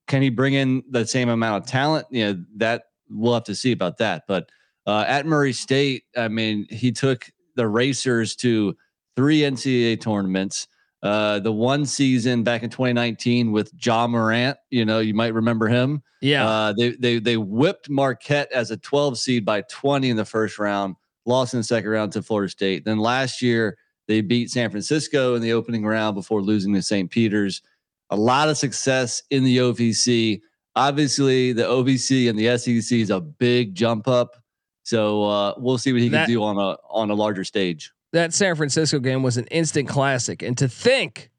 Can 0.08 0.22
he 0.22 0.30
bring 0.30 0.54
in 0.54 0.84
the 0.90 1.06
same 1.06 1.30
amount 1.30 1.64
of 1.64 1.70
talent? 1.70 2.08
You 2.12 2.26
know, 2.26 2.46
that 2.58 2.84
we'll 3.10 3.34
have 3.34 3.44
to 3.46 3.56
see 3.56 3.72
about 3.72 3.98
that. 3.98 4.24
But 4.28 4.50
uh, 4.88 5.06
at 5.08 5.26
Murray 5.26 5.54
State, 5.54 6.04
I 6.18 6.28
mean, 6.28 6.66
he 6.70 6.92
took 6.92 7.30
the 7.56 7.68
Racers 7.68 8.36
to 8.38 8.76
three 9.16 9.42
NCAA 9.42 10.02
tournaments. 10.02 10.68
Uh, 11.04 11.40
the 11.40 11.52
one 11.52 11.86
season 11.86 12.44
back 12.44 12.62
in 12.62 12.70
2019 12.70 13.52
with 13.52 13.72
Ja 13.84 14.06
Morant, 14.06 14.58
you 14.70 14.86
know, 14.86 15.00
you 15.00 15.16
might 15.16 15.34
remember 15.34 15.68
him. 15.68 16.04
Yeah. 16.22 16.48
Uh, 16.48 16.74
they 16.78 16.92
they 16.92 17.20
they 17.20 17.38
whipped 17.38 17.90
Marquette 17.90 18.52
as 18.52 18.70
a 18.70 18.78
12 18.78 19.18
seed 19.18 19.46
by 19.46 19.62
20 19.62 20.12
in 20.12 20.18
the 20.18 20.26
first 20.26 20.60
round, 20.60 20.96
lost 21.26 21.56
in 21.56 21.60
the 21.60 21.64
second 21.64 21.90
round 21.90 22.12
to 22.12 22.22
Florida 22.22 22.52
State. 22.52 22.86
Then 22.86 23.00
last 23.00 23.42
year 23.42 23.78
they 24.08 24.22
beat 24.22 24.52
San 24.52 24.70
Francisco 24.70 25.34
in 25.34 25.42
the 25.42 25.54
opening 25.54 25.86
round 25.86 26.16
before 26.16 26.42
losing 26.42 26.74
to 26.76 26.84
St. 26.84 27.10
Peter's. 27.10 27.64
A 28.12 28.16
lot 28.16 28.50
of 28.50 28.58
success 28.58 29.24
in 29.32 29.44
the 29.44 29.58
OVC. 29.58 30.42
Obviously, 30.76 31.54
the 31.54 31.64
OVC 31.64 32.30
and 32.30 32.38
the 32.38 32.58
SEC 32.58 33.00
is 33.00 33.10
a 33.10 33.22
big 33.22 33.74
jump 33.74 34.08
up. 34.08 34.36
So 34.84 35.24
uh, 35.24 35.54
we'll 35.58 35.78
see 35.78 35.94
what 35.94 36.02
he 36.02 36.10
that, 36.10 36.26
can 36.26 36.36
do 36.36 36.44
on 36.44 36.58
a 36.58 36.78
on 36.90 37.10
a 37.10 37.16
larger 37.16 37.44
stage 37.44 37.92
that 38.14 38.34
San 38.34 38.56
Francisco 38.56 39.00
game 39.00 39.24
was 39.24 39.38
an 39.38 39.46
instant 39.48 39.88
classic. 39.88 40.42
And 40.42 40.58
to 40.58 40.68
think 40.68 41.30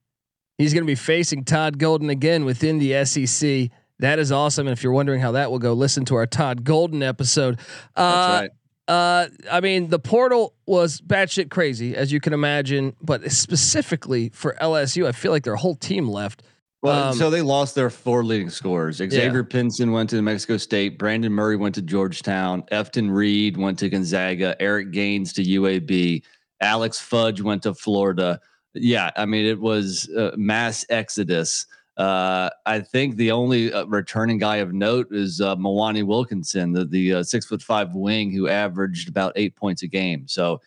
he's 0.58 0.72
going 0.72 0.84
to 0.84 0.90
be 0.90 0.94
facing 0.94 1.44
Todd 1.44 1.78
Golden 1.78 2.10
again 2.10 2.44
within 2.44 2.78
the 2.78 3.04
SEC, 3.04 3.70
that 3.98 4.18
is 4.18 4.32
awesome. 4.32 4.66
And 4.66 4.72
if 4.76 4.82
you're 4.82 4.92
wondering 4.92 5.20
how 5.20 5.32
that 5.32 5.50
will 5.50 5.58
go, 5.58 5.72
listen 5.72 6.04
to 6.06 6.14
our 6.16 6.26
Todd 6.26 6.64
Golden 6.64 7.02
episode. 7.02 7.58
Uh, 7.94 8.10
That's 8.10 8.40
right. 8.42 8.50
Uh, 8.88 9.28
I 9.50 9.60
mean, 9.60 9.88
the 9.88 9.98
portal 9.98 10.54
was 10.66 11.00
batshit 11.00 11.50
crazy, 11.50 11.94
as 11.94 12.12
you 12.12 12.20
can 12.20 12.32
imagine, 12.32 12.96
but 13.00 13.30
specifically 13.30 14.30
for 14.30 14.56
LSU, 14.60 15.06
I 15.06 15.12
feel 15.12 15.30
like 15.30 15.44
their 15.44 15.56
whole 15.56 15.76
team 15.76 16.08
left. 16.08 16.42
Well, 16.82 17.10
um, 17.10 17.14
so 17.14 17.30
they 17.30 17.42
lost 17.42 17.76
their 17.76 17.90
four 17.90 18.24
leading 18.24 18.50
scorers. 18.50 18.96
Xavier 18.96 19.36
yeah. 19.36 19.42
Pinson 19.48 19.92
went 19.92 20.10
to 20.10 20.16
New 20.16 20.22
Mexico 20.22 20.56
State. 20.56 20.98
Brandon 20.98 21.32
Murray 21.32 21.54
went 21.54 21.76
to 21.76 21.82
Georgetown. 21.82 22.62
Efton 22.72 23.14
Reid 23.14 23.56
went 23.56 23.78
to 23.78 23.88
Gonzaga. 23.88 24.60
Eric 24.60 24.90
Gaines 24.90 25.32
to 25.34 25.44
UAB. 25.44 26.24
Alex 26.62 26.98
Fudge 26.98 27.40
went 27.42 27.62
to 27.64 27.74
Florida. 27.74 28.40
Yeah, 28.72 29.10
I 29.16 29.26
mean 29.26 29.44
it 29.44 29.60
was 29.60 30.08
mass 30.36 30.86
exodus. 30.88 31.66
Uh, 31.96 32.48
I 32.64 32.80
think 32.80 33.16
the 33.16 33.32
only 33.32 33.72
uh, 33.72 33.84
returning 33.84 34.38
guy 34.38 34.56
of 34.56 34.72
note 34.72 35.08
is 35.10 35.40
uh, 35.40 35.56
Wilkinson, 35.56 36.72
the, 36.72 36.86
the 36.86 37.14
uh, 37.14 37.22
six 37.22 37.44
foot 37.44 37.62
five 37.62 37.94
wing 37.94 38.30
who 38.30 38.48
averaged 38.48 39.08
about 39.08 39.34
eight 39.36 39.56
points 39.56 39.82
a 39.82 39.88
game. 39.88 40.26
So 40.26 40.60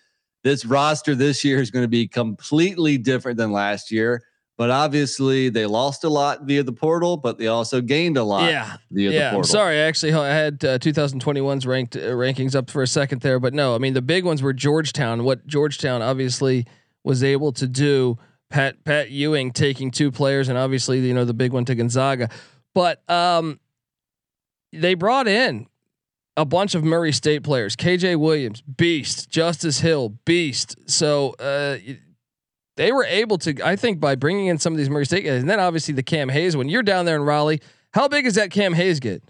this 0.43 0.65
roster 0.65 1.15
this 1.15 1.43
year 1.43 1.59
is 1.59 1.71
going 1.71 1.83
to 1.83 1.89
be 1.89 2.07
completely 2.07 2.99
different 2.99 3.37
than 3.37 3.51
last 3.51 3.91
year. 3.91 4.23
But 4.57 4.69
obviously, 4.69 5.49
they 5.49 5.65
lost 5.65 6.05
a 6.05 6.09
lot 6.09 6.43
via 6.43 6.63
the 6.63 6.71
portal, 6.71 7.17
but 7.17 7.37
they 7.37 7.47
also 7.47 7.81
gained 7.81 8.15
a 8.15 8.23
lot. 8.23 8.49
Yeah, 8.49 8.77
via 8.89 9.11
yeah. 9.11 9.19
the 9.19 9.35
portal. 9.35 9.39
I'm 9.39 9.43
sorry, 9.43 9.79
I 9.79 9.81
actually, 9.81 10.13
I 10.13 10.29
had 10.29 10.63
uh, 10.63 10.79
2021's 10.79 11.67
ranked 11.67 11.97
uh, 11.97 11.99
rankings 11.99 12.55
up 12.55 12.69
for 12.69 12.81
a 12.81 12.87
second 12.87 13.21
there, 13.21 13.39
but 13.39 13.53
no, 13.53 13.75
I 13.75 13.79
mean 13.79 13.93
the 13.93 14.01
big 14.01 14.23
ones 14.23 14.41
were 14.41 14.53
Georgetown. 14.53 15.25
What 15.25 15.45
Georgetown 15.45 16.01
obviously 16.01 16.65
was 17.03 17.23
able 17.23 17.51
to 17.53 17.67
do. 17.67 18.17
Pat 18.49 18.83
Pat 18.85 19.11
Ewing 19.11 19.51
taking 19.51 19.91
two 19.91 20.11
players, 20.11 20.47
and 20.47 20.57
obviously 20.57 20.99
you 20.99 21.13
know 21.13 21.25
the 21.25 21.33
big 21.33 21.51
one 21.51 21.65
to 21.65 21.75
Gonzaga, 21.75 22.29
but 22.73 23.01
um, 23.09 23.59
they 24.71 24.93
brought 24.93 25.27
in 25.27 25.67
a 26.37 26.45
bunch 26.45 26.75
of 26.75 26.83
Murray 26.83 27.11
State 27.11 27.43
players. 27.43 27.75
KJ 27.75 28.17
Williams, 28.17 28.61
beast. 28.61 29.29
Justice 29.29 29.79
Hill, 29.79 30.09
beast. 30.25 30.75
So 30.89 31.35
uh, 31.39 31.77
they 32.75 32.91
were 32.91 33.05
able 33.05 33.37
to, 33.39 33.55
I 33.65 33.75
think, 33.75 33.99
by 33.99 34.15
bringing 34.15 34.47
in 34.47 34.57
some 34.57 34.73
of 34.73 34.77
these 34.77 34.89
Murray 34.89 35.05
State 35.05 35.25
guys, 35.25 35.41
and 35.41 35.49
then 35.49 35.59
obviously 35.59 35.93
the 35.93 36.03
Cam 36.03 36.29
Hayes. 36.29 36.57
When 36.57 36.69
you're 36.69 36.83
down 36.83 37.05
there 37.05 37.15
in 37.15 37.23
Raleigh, 37.23 37.61
how 37.93 38.07
big 38.07 38.25
is 38.25 38.35
that 38.35 38.51
Cam 38.51 38.73
Hayes 38.73 38.99
get? 38.99 39.23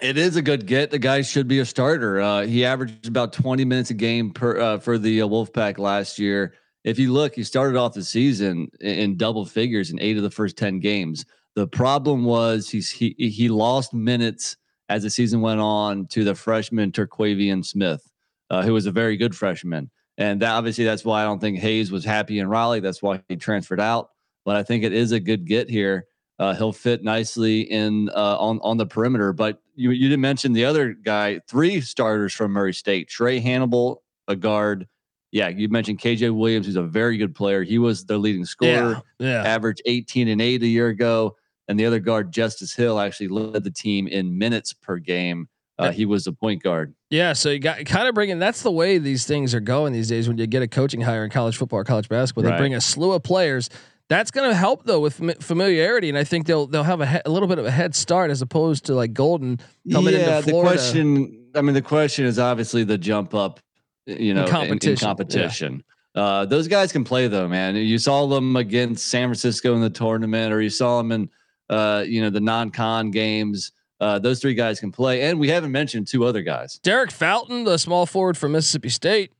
It 0.00 0.18
is 0.18 0.36
a 0.36 0.42
good 0.42 0.66
get. 0.66 0.90
The 0.90 0.98
guy 0.98 1.22
should 1.22 1.48
be 1.48 1.60
a 1.60 1.64
starter. 1.64 2.20
Uh, 2.20 2.42
he 2.42 2.64
averaged 2.64 3.08
about 3.08 3.32
20 3.32 3.64
minutes 3.64 3.90
a 3.90 3.94
game 3.94 4.30
per 4.30 4.58
uh, 4.58 4.78
for 4.78 4.98
the 4.98 5.22
uh, 5.22 5.26
Wolfpack 5.26 5.78
last 5.78 6.18
year. 6.18 6.54
If 6.84 6.98
you 6.98 7.12
look, 7.12 7.34
he 7.34 7.42
started 7.42 7.78
off 7.78 7.94
the 7.94 8.04
season 8.04 8.68
in, 8.80 8.94
in 8.94 9.16
double 9.16 9.44
figures 9.46 9.90
in 9.90 9.98
eight 10.00 10.16
of 10.16 10.22
the 10.22 10.30
first 10.30 10.58
10 10.58 10.80
games. 10.80 11.24
The 11.54 11.66
problem 11.66 12.24
was 12.24 12.68
he's 12.68 12.90
he 12.90 13.14
he 13.18 13.48
lost 13.48 13.94
minutes 13.94 14.58
as 14.90 15.02
the 15.02 15.10
season 15.10 15.40
went 15.40 15.60
on 15.60 16.06
to 16.08 16.22
the 16.22 16.34
freshman 16.34 16.92
Terquavion 16.92 17.64
Smith, 17.64 18.08
uh, 18.50 18.62
who 18.62 18.74
was 18.74 18.84
a 18.84 18.92
very 18.92 19.16
good 19.16 19.34
freshman. 19.34 19.90
And 20.18 20.40
that, 20.40 20.52
obviously, 20.52 20.84
that's 20.84 21.04
why 21.04 21.22
I 21.22 21.24
don't 21.24 21.40
think 21.40 21.58
Hayes 21.58 21.90
was 21.90 22.04
happy 22.04 22.38
in 22.38 22.48
Raleigh. 22.48 22.80
That's 22.80 23.02
why 23.02 23.22
he 23.28 23.36
transferred 23.36 23.80
out. 23.80 24.10
But 24.44 24.56
I 24.56 24.62
think 24.62 24.84
it 24.84 24.92
is 24.92 25.12
a 25.12 25.20
good 25.20 25.46
get 25.46 25.68
here. 25.68 26.06
Uh, 26.38 26.54
he'll 26.54 26.72
fit 26.72 27.02
nicely 27.02 27.62
in 27.62 28.10
uh, 28.10 28.36
on 28.38 28.60
on 28.62 28.76
the 28.76 28.86
perimeter. 28.86 29.32
But 29.32 29.60
you 29.74 29.90
you 29.90 30.08
didn't 30.08 30.20
mention 30.20 30.52
the 30.52 30.64
other 30.64 30.92
guy. 30.92 31.40
Three 31.48 31.80
starters 31.80 32.32
from 32.32 32.52
Murray 32.52 32.74
State: 32.74 33.08
Trae 33.08 33.42
Hannibal, 33.42 34.02
a 34.28 34.36
guard. 34.36 34.86
Yeah, 35.32 35.48
you 35.48 35.68
mentioned 35.68 35.98
KJ 35.98 36.34
Williams, 36.34 36.66
who's 36.66 36.76
a 36.76 36.82
very 36.82 37.16
good 37.16 37.34
player. 37.34 37.62
He 37.62 37.78
was 37.78 38.04
their 38.04 38.18
leading 38.18 38.44
scorer. 38.44 39.02
Yeah, 39.18 39.42
yeah. 39.42 39.42
Averaged 39.44 39.82
18 39.84 40.28
and 40.28 40.40
8 40.40 40.62
a 40.62 40.66
year 40.66 40.88
ago. 40.88 41.36
And 41.68 41.78
the 41.78 41.84
other 41.84 41.98
guard, 41.98 42.32
Justice 42.32 42.74
Hill, 42.74 43.00
actually 43.00 43.28
led 43.28 43.64
the 43.64 43.70
team 43.70 44.06
in 44.06 44.38
minutes 44.38 44.72
per 44.72 44.98
game. 44.98 45.48
Uh, 45.78 45.90
he 45.92 46.06
was 46.06 46.26
a 46.26 46.32
point 46.32 46.62
guard. 46.62 46.94
Yeah, 47.10 47.34
so 47.34 47.50
you 47.50 47.58
got 47.58 47.84
kind 47.84 48.08
of 48.08 48.14
bringing. 48.14 48.38
That's 48.38 48.62
the 48.62 48.70
way 48.70 48.98
these 48.98 49.26
things 49.26 49.54
are 49.54 49.60
going 49.60 49.92
these 49.92 50.08
days. 50.08 50.26
When 50.28 50.38
you 50.38 50.46
get 50.46 50.62
a 50.62 50.68
coaching 50.68 51.02
hire 51.02 51.22
in 51.24 51.30
college 51.30 51.56
football 51.56 51.80
or 51.80 51.84
college 51.84 52.08
basketball, 52.08 52.44
they 52.44 52.50
Right. 52.50 52.58
bring 52.58 52.74
a 52.74 52.80
slew 52.80 53.12
of 53.12 53.22
players. 53.22 53.68
That's 54.08 54.30
going 54.30 54.48
to 54.48 54.54
help 54.56 54.84
though 54.84 55.00
with 55.00 55.20
familiarity, 55.42 56.08
and 56.08 56.16
I 56.16 56.24
think 56.24 56.46
they'll 56.46 56.66
they'll 56.66 56.82
have 56.84 57.00
a, 57.00 57.06
he- 57.06 57.18
a 57.26 57.30
little 57.30 57.48
bit 57.48 57.58
of 57.58 57.66
a 57.66 57.70
head 57.70 57.94
start 57.94 58.30
as 58.30 58.40
opposed 58.40 58.86
to 58.86 58.94
like 58.94 59.12
Golden 59.12 59.58
coming 59.92 60.14
yeah, 60.14 60.38
into 60.38 60.50
Florida. 60.50 60.70
the 60.70 60.76
question. 60.76 61.42
I 61.54 61.60
mean, 61.62 61.74
the 61.74 61.82
question 61.82 62.24
is 62.24 62.38
obviously 62.38 62.84
the 62.84 62.96
jump 62.98 63.34
up. 63.34 63.60
You 64.06 64.32
know, 64.34 64.42
in- 64.42 64.46
in 64.48 64.52
competition, 64.54 65.04
yeah. 65.04 65.08
competition. 65.08 65.84
Uh, 66.14 66.46
those 66.46 66.68
guys 66.68 66.92
can 66.92 67.04
play 67.04 67.26
though, 67.28 67.48
man. 67.48 67.76
You 67.76 67.98
saw 67.98 68.26
them 68.26 68.56
against 68.56 69.08
San 69.08 69.28
Francisco 69.28 69.74
in 69.74 69.80
the 69.82 69.90
tournament, 69.90 70.52
or 70.54 70.62
you 70.62 70.70
saw 70.70 70.96
them 70.98 71.12
in, 71.12 71.28
uh, 71.68 72.04
you 72.06 72.22
know, 72.22 72.30
the 72.30 72.40
non-con 72.40 73.10
games. 73.10 73.72
Uh, 74.00 74.18
those 74.18 74.40
three 74.40 74.54
guys 74.54 74.78
can 74.80 74.92
play, 74.92 75.22
and 75.22 75.38
we 75.38 75.48
haven't 75.48 75.72
mentioned 75.72 76.06
two 76.06 76.24
other 76.24 76.42
guys. 76.42 76.78
Derek 76.82 77.10
Fountain, 77.10 77.64
the 77.64 77.78
small 77.78 78.04
forward 78.06 78.36
from 78.36 78.52
Mississippi 78.52 78.90
State. 78.90 79.32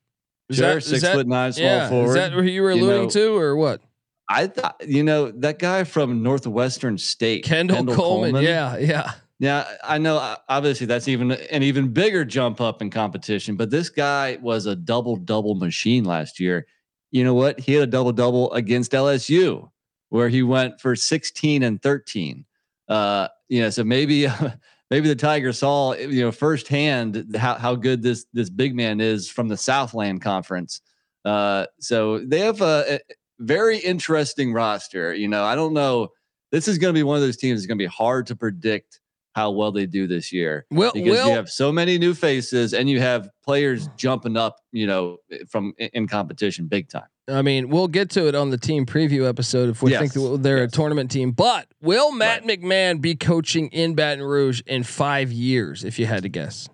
Is 0.48 0.56
Sure, 0.56 0.74
that- 0.76 0.80
six 0.82 1.02
that- 1.02 1.14
foot 1.14 1.26
nine, 1.26 1.52
small 1.52 1.66
yeah, 1.66 1.88
forward. 1.88 2.08
Is 2.08 2.14
that 2.14 2.32
who 2.32 2.42
you 2.42 2.62
were 2.62 2.72
You 2.72 2.84
alluding 2.84 3.02
know, 3.04 3.10
to, 3.10 3.36
or 3.36 3.56
what? 3.56 3.82
I 4.28 4.46
thought, 4.46 4.80
you 4.86 5.02
know, 5.04 5.30
that 5.30 5.58
guy 5.58 5.84
from 5.84 6.22
Northwestern 6.22 6.98
State, 6.98 7.44
Kendal, 7.44 7.84
Coleman. 7.94 8.42
Yeah, 8.42 8.76
yeah. 8.78 9.12
Yeah, 9.38 9.66
I 9.84 9.98
know. 9.98 10.16
uh, 10.16 10.36
Obviously, 10.48 10.86
that's 10.86 11.08
even 11.08 11.30
an 11.32 11.62
even 11.62 11.88
bigger 11.92 12.24
jump 12.24 12.58
up 12.60 12.80
in 12.80 12.88
competition. 12.88 13.54
But 13.56 13.68
this 13.70 13.90
guy 13.90 14.38
was 14.40 14.64
a 14.64 14.74
double 14.74 15.16
double 15.16 15.54
machine 15.54 16.04
last 16.04 16.40
year. 16.40 16.66
You 17.10 17.22
know 17.22 17.34
what? 17.34 17.60
He 17.60 17.74
had 17.74 17.82
a 17.82 17.86
double 17.86 18.12
double 18.12 18.50
against 18.54 18.92
LSU, 18.92 19.68
where 20.08 20.30
he 20.30 20.42
went 20.42 20.80
for 20.80 20.96
sixteen 20.96 21.62
and 21.62 21.80
thirteen. 21.82 22.46
Uh, 22.88 23.28
you 23.48 23.62
know, 23.62 23.70
so 23.70 23.84
maybe 23.84 24.26
maybe 24.90 25.08
the 25.08 25.16
Tigers 25.16 25.58
saw 25.58 25.94
you 25.94 26.22
know 26.22 26.32
firsthand 26.32 27.36
how 27.36 27.54
how 27.54 27.74
good 27.74 28.02
this 28.02 28.26
this 28.32 28.50
big 28.50 28.74
man 28.74 29.00
is 29.00 29.28
from 29.28 29.48
the 29.48 29.56
Southland 29.56 30.22
Conference. 30.22 30.80
Uh, 31.24 31.66
so 31.80 32.18
they 32.20 32.40
have 32.40 32.60
a, 32.60 32.94
a 32.94 33.00
very 33.40 33.78
interesting 33.78 34.52
roster. 34.52 35.14
You 35.14 35.28
know, 35.28 35.44
I 35.44 35.54
don't 35.54 35.74
know. 35.74 36.08
This 36.52 36.68
is 36.68 36.78
going 36.78 36.94
to 36.94 36.98
be 36.98 37.02
one 37.02 37.16
of 37.16 37.22
those 37.22 37.36
teams 37.36 37.60
that's 37.60 37.66
going 37.66 37.78
to 37.78 37.82
be 37.82 37.86
hard 37.86 38.26
to 38.28 38.36
predict 38.36 39.00
how 39.36 39.50
well 39.50 39.70
they 39.70 39.84
do 39.84 40.06
this 40.06 40.32
year 40.32 40.64
Will 40.70 40.90
because 40.92 41.10
Will 41.10 41.28
you 41.28 41.34
have 41.34 41.50
so 41.50 41.70
many 41.70 41.98
new 41.98 42.14
faces 42.14 42.72
and 42.72 42.88
you 42.88 43.00
have 43.00 43.28
players 43.44 43.88
jumping 43.98 44.34
up, 44.36 44.56
you 44.72 44.86
know, 44.86 45.18
from 45.48 45.74
in 45.78 46.08
competition 46.08 46.66
big 46.68 46.88
time. 46.88 47.06
I 47.28 47.42
mean, 47.42 47.68
we'll 47.68 47.88
get 47.88 48.08
to 48.10 48.28
it 48.28 48.34
on 48.34 48.48
the 48.50 48.56
team 48.56 48.86
preview 48.86 49.28
episode 49.28 49.68
if 49.68 49.82
we 49.82 49.90
Yes, 49.90 50.14
think 50.14 50.42
they're 50.42 50.62
yes. 50.62 50.72
a 50.72 50.74
tournament 50.74 51.10
team. 51.10 51.32
But 51.32 51.68
will 51.82 52.12
Matt 52.12 52.44
McMahon 52.44 53.00
be 53.00 53.14
coaching 53.14 53.68
in 53.68 53.94
Baton 53.94 54.24
Rouge 54.24 54.62
in 54.66 54.84
five 54.84 55.32
years? 55.32 55.84
If 55.84 55.98
you 55.98 56.06
had 56.06 56.22
to 56.22 56.28
guess, 56.30 56.68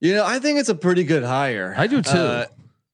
You 0.00 0.14
know, 0.14 0.24
I 0.24 0.38
think 0.38 0.60
it's 0.60 0.68
a 0.68 0.74
pretty 0.76 1.02
good 1.04 1.24
hire. 1.24 1.74
I 1.76 1.88
do 1.88 2.00
too. 2.00 2.10
Uh, 2.10 2.46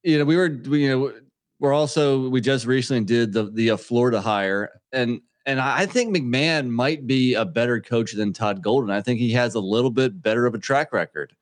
you 0.03 0.19
know, 0.19 0.25
we 0.25 0.37
were, 0.37 0.57
we, 0.67 0.85
you 0.85 0.89
know, 0.89 1.13
we're 1.61 1.75
also 1.75 2.29
we 2.31 2.41
just 2.41 2.65
recently 2.65 3.05
did 3.05 3.33
the 3.35 3.51
the 3.51 3.73
uh, 3.73 3.77
Florida 3.77 4.21
hire, 4.21 4.71
and 4.93 5.21
and 5.49 5.63
I 5.63 5.87
think 5.87 6.15
McMahon 6.15 6.69
might 6.69 7.07
be 7.07 7.33
a 7.33 7.47
better 7.47 7.81
coach 7.81 8.13
than 8.13 8.35
Todd 8.35 8.63
Golden. 8.63 8.91
I 8.91 9.01
think 9.01 9.19
he 9.19 9.33
has 9.33 9.55
a 9.55 9.61
little 9.61 9.91
bit 9.91 10.21
better 10.23 10.45
of 10.45 10.55
a 10.55 10.59
track 10.59 10.93
record. 10.93 11.35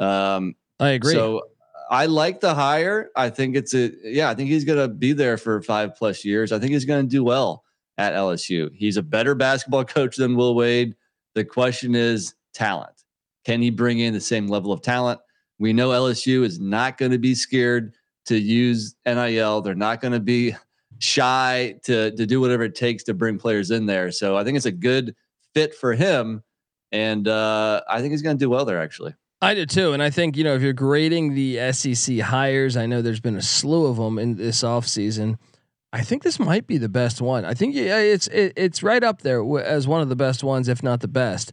Um, 0.00 0.56
I 0.80 0.90
agree. 0.90 1.14
So 1.14 1.42
I 1.88 2.06
like 2.06 2.40
the 2.40 2.54
hire. 2.54 3.10
I 3.14 3.30
think 3.30 3.54
it's 3.54 3.72
a 3.72 3.92
yeah. 4.02 4.30
I 4.30 4.34
think 4.34 4.50
he's 4.50 4.64
going 4.64 4.80
to 4.80 4.88
be 4.88 5.12
there 5.12 5.38
for 5.38 5.62
five 5.62 5.94
plus 5.94 6.24
years. 6.24 6.50
I 6.50 6.58
think 6.58 6.72
he's 6.72 6.84
going 6.84 7.04
to 7.04 7.08
do 7.08 7.22
well 7.22 7.62
at 7.98 8.14
LSU. 8.14 8.68
He's 8.74 8.96
a 8.96 9.02
better 9.02 9.36
basketball 9.36 9.84
coach 9.98 10.16
than 10.16 10.34
Will 10.34 10.56
Wade. 10.56 10.96
The 11.34 11.44
question 11.44 11.94
is 11.94 12.34
talent. 12.54 13.04
Can 13.44 13.62
he 13.62 13.70
bring 13.70 14.00
in 14.00 14.12
the 14.12 14.20
same 14.20 14.48
level 14.48 14.72
of 14.72 14.82
talent? 14.82 15.20
We 15.60 15.72
know 15.72 15.90
LSU 15.90 16.42
is 16.42 16.58
not 16.58 16.98
going 16.98 17.12
to 17.12 17.18
be 17.18 17.36
scared 17.36 17.94
to 18.26 18.36
use 18.36 18.96
NIL. 19.06 19.60
They're 19.60 19.76
not 19.76 20.00
going 20.00 20.14
to 20.14 20.20
be 20.20 20.56
shy 21.02 21.74
to 21.84 22.10
to 22.12 22.26
do 22.26 22.40
whatever 22.40 22.62
it 22.64 22.74
takes 22.74 23.02
to 23.04 23.14
bring 23.14 23.38
players 23.38 23.70
in 23.70 23.86
there. 23.86 24.10
So 24.10 24.36
I 24.36 24.44
think 24.44 24.56
it's 24.56 24.66
a 24.66 24.72
good 24.72 25.14
fit 25.54 25.74
for 25.74 25.94
him, 25.94 26.42
and 26.90 27.26
uh, 27.28 27.82
I 27.88 28.00
think 28.00 28.12
he's 28.12 28.22
going 28.22 28.38
to 28.38 28.44
do 28.44 28.50
well 28.50 28.64
there. 28.64 28.80
Actually. 28.80 29.14
I 29.40 29.54
do 29.54 29.66
too, 29.66 29.92
and 29.92 30.00
I 30.00 30.10
think 30.10 30.36
you 30.36 30.44
know 30.44 30.54
if 30.54 30.62
you're 30.62 30.72
grading 30.72 31.34
the 31.34 31.72
SEC 31.72 32.18
hires, 32.20 32.76
I 32.76 32.86
know 32.86 33.02
there's 33.02 33.18
been 33.20 33.36
a 33.36 33.42
slew 33.42 33.86
of 33.86 33.96
them 33.96 34.18
in 34.18 34.36
this 34.36 34.62
offseason. 34.62 35.36
I 35.92 36.02
think 36.02 36.22
this 36.22 36.38
might 36.38 36.66
be 36.66 36.78
the 36.78 36.88
best 36.88 37.20
one. 37.20 37.44
I 37.44 37.52
think 37.52 37.74
yeah, 37.74 37.98
it's 37.98 38.28
it, 38.28 38.52
it's 38.56 38.82
right 38.84 39.02
up 39.02 39.22
there 39.22 39.44
as 39.58 39.88
one 39.88 40.00
of 40.00 40.08
the 40.08 40.16
best 40.16 40.44
ones, 40.44 40.68
if 40.68 40.82
not 40.82 41.00
the 41.00 41.08
best. 41.08 41.52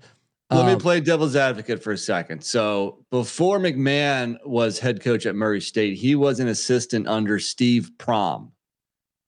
Let 0.51 0.65
me 0.65 0.74
Um, 0.74 0.79
play 0.79 1.00
devil's 1.00 1.36
advocate 1.36 1.84
for 1.84 1.91
a 1.91 1.98
second. 1.98 2.44
So 2.44 3.06
before 3.12 3.60
McMahon 3.60 4.38
was 4.46 4.79
head 4.79 5.01
coach 5.01 5.25
at 5.25 5.36
Murray 5.36 5.62
State, 5.62 5.98
he 5.98 6.15
was 6.15 6.39
an 6.39 6.48
assistant 6.48 7.08
under 7.08 7.38
Steve 7.38 7.91
Prohm. 7.98 8.51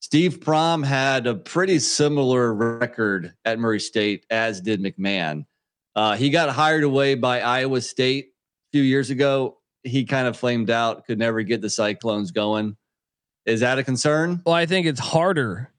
Steve 0.01 0.39
Prohm 0.39 0.83
had 0.83 1.27
a 1.27 1.35
pretty 1.35 1.77
similar 1.77 2.53
record 2.53 3.33
at 3.45 3.59
Murray 3.59 3.79
State 3.79 4.25
as 4.31 4.59
did 4.59 4.81
McMahon. 4.81 5.45
Uh, 5.95 6.15
he 6.15 6.31
got 6.31 6.49
hired 6.49 6.83
away 6.83 7.13
by 7.15 7.39
Iowa 7.41 7.79
State 7.81 8.25
a 8.25 8.77
few 8.77 8.81
years 8.81 9.11
ago. 9.11 9.59
He 9.83 10.03
kind 10.05 10.27
of 10.27 10.35
flamed 10.35 10.71
out, 10.71 11.05
could 11.05 11.19
never 11.19 11.43
get 11.43 11.61
the 11.61 11.69
Cyclones 11.69 12.31
going. 12.31 12.75
Is 13.45 13.59
that 13.59 13.77
a 13.77 13.83
concern? 13.83 14.41
Well, 14.45 14.55
I 14.55 14.65
think 14.65 14.87
it's 14.87 14.99
harder 14.99 15.69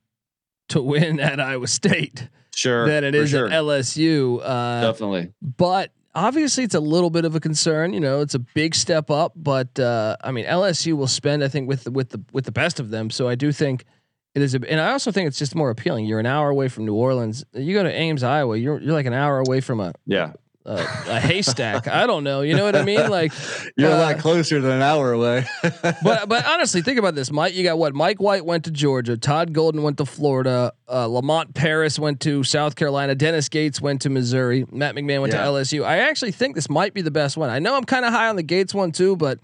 to 0.68 0.80
win 0.80 1.18
at 1.18 1.40
Iowa 1.40 1.66
State 1.66 2.28
Sure. 2.54 2.86
than 2.86 3.02
it 3.02 3.16
is 3.16 3.30
sure. 3.30 3.46
at 3.46 3.52
LSU. 3.52 4.40
Uh, 4.40 4.82
Definitely. 4.82 5.32
but 5.42 5.90
obviously, 6.14 6.62
it's 6.62 6.74
a 6.76 6.80
little 6.80 7.10
bit 7.10 7.24
of 7.24 7.34
a 7.34 7.40
concern. 7.40 7.92
You 7.92 8.00
know, 8.00 8.20
it's 8.20 8.34
a 8.34 8.40
big 8.40 8.74
step 8.76 9.10
up, 9.10 9.32
but 9.34 9.78
uh, 9.80 10.16
I 10.22 10.30
mean, 10.30 10.44
LSU 10.44 10.92
will 10.96 11.08
spend, 11.08 11.42
I 11.42 11.48
think, 11.48 11.68
with 11.68 11.84
the, 11.84 11.90
with 11.90 12.10
the 12.10 12.22
with 12.32 12.44
the 12.44 12.52
best 12.52 12.78
of 12.78 12.90
them. 12.90 13.10
So 13.10 13.28
I 13.28 13.34
do 13.34 13.50
think 13.52 13.84
it 14.34 14.42
is, 14.42 14.54
a, 14.54 14.60
and 14.70 14.80
I 14.80 14.92
also 14.92 15.12
think 15.12 15.26
it's 15.28 15.38
just 15.38 15.54
more 15.54 15.70
appealing. 15.70 16.06
You're 16.06 16.20
an 16.20 16.26
hour 16.26 16.48
away 16.48 16.68
from 16.68 16.84
New 16.86 16.94
Orleans. 16.94 17.44
You 17.52 17.74
go 17.74 17.82
to 17.82 17.92
Ames, 17.92 18.22
Iowa. 18.22 18.56
You're 18.56 18.80
you're 18.80 18.94
like 18.94 19.06
an 19.06 19.12
hour 19.12 19.38
away 19.40 19.60
from 19.60 19.80
a 19.80 19.92
Yeah. 20.06 20.32
a, 20.64 20.74
a 21.08 21.20
haystack. 21.20 21.88
I 21.88 22.06
don't 22.06 22.22
know. 22.24 22.40
You 22.42 22.54
know 22.56 22.64
what 22.64 22.76
I 22.76 22.84
mean? 22.84 23.10
Like, 23.10 23.32
You're 23.76 23.90
a 23.90 23.94
Uh, 23.94 23.98
lot 23.98 24.18
closer 24.20 24.60
than 24.60 24.70
an 24.70 24.80
hour 24.82 25.12
away. 25.12 25.44
but 25.82 26.28
but 26.28 26.46
honestly, 26.46 26.82
think 26.82 26.98
about 26.98 27.14
this, 27.16 27.30
Mike. 27.32 27.54
You 27.54 27.62
got 27.64 27.78
what? 27.78 27.94
Mike 27.94 28.20
White 28.20 28.44
went 28.46 28.64
to 28.66 28.70
Georgia. 28.70 29.16
Todd 29.16 29.52
Golden 29.52 29.82
went 29.82 29.98
to 29.98 30.06
Florida. 30.06 30.72
Uh, 30.88 31.06
Lamont 31.08 31.52
Paris 31.54 31.98
went 31.98 32.20
to 32.20 32.44
South 32.44 32.76
Carolina. 32.76 33.14
Dennis 33.14 33.48
Gates 33.48 33.80
went 33.80 34.02
to 34.02 34.08
Missouri. 34.10 34.64
Matt 34.70 34.94
McMahon 34.94 35.20
went 35.20 35.32
Yeah. 35.32 35.42
to 35.42 35.48
LSU. 35.50 35.84
I 35.84 35.98
actually 35.98 36.32
think 36.32 36.54
this 36.54 36.70
might 36.70 36.94
be 36.94 37.02
the 37.02 37.10
best 37.10 37.36
one. 37.36 37.50
I 37.50 37.58
know 37.58 37.74
I'm 37.76 37.84
kind 37.84 38.04
of 38.04 38.12
high 38.12 38.28
on 38.28 38.36
the 38.36 38.42
Gates 38.44 38.72
one 38.72 38.92
too, 38.92 39.16
but 39.16 39.40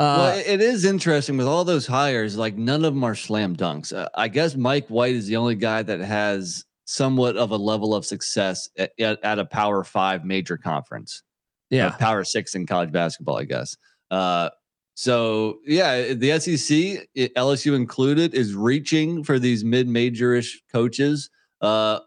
well, 0.00 0.32
uh, 0.32 0.36
it- 0.36 0.46
it 0.46 0.60
is 0.60 0.84
interesting 0.84 1.36
with 1.36 1.46
all 1.46 1.64
those 1.64 1.86
hires. 1.86 2.36
Like 2.36 2.56
none 2.56 2.84
of 2.84 2.94
them 2.94 3.04
are 3.04 3.14
slam 3.14 3.54
dunks. 3.56 3.94
Uh, 3.96 4.08
I 4.16 4.28
guess 4.28 4.56
Mike 4.56 4.88
White 4.88 5.14
is 5.14 5.26
the 5.26 5.36
only 5.36 5.54
guy 5.54 5.82
that 5.82 6.00
has 6.00 6.64
somewhat 6.86 7.36
of 7.36 7.50
a 7.52 7.56
level 7.56 7.94
of 7.94 8.04
success 8.04 8.68
at, 8.76 8.90
at, 8.98 9.22
at 9.22 9.38
a 9.38 9.44
Power 9.44 9.84
Five 9.84 10.24
major 10.24 10.56
conference. 10.56 11.22
yeah, 11.70 11.90
Power 11.90 12.24
Six 12.24 12.54
in 12.56 12.66
college 12.66 12.90
basketball, 12.90 13.36
I 13.38 13.44
guess. 13.44 13.76
Uh, 14.10 14.50
So 14.94 15.58
yeah, 15.66 16.14
the 16.14 16.38
SEC, 16.40 17.06
LSU 17.36 17.74
included, 17.76 18.34
is 18.34 18.54
reaching 18.54 19.22
for 19.24 19.38
these 19.38 19.64
mid-majorish 19.64 20.56
coaches. 20.72 21.30
Uh, 21.60 22.00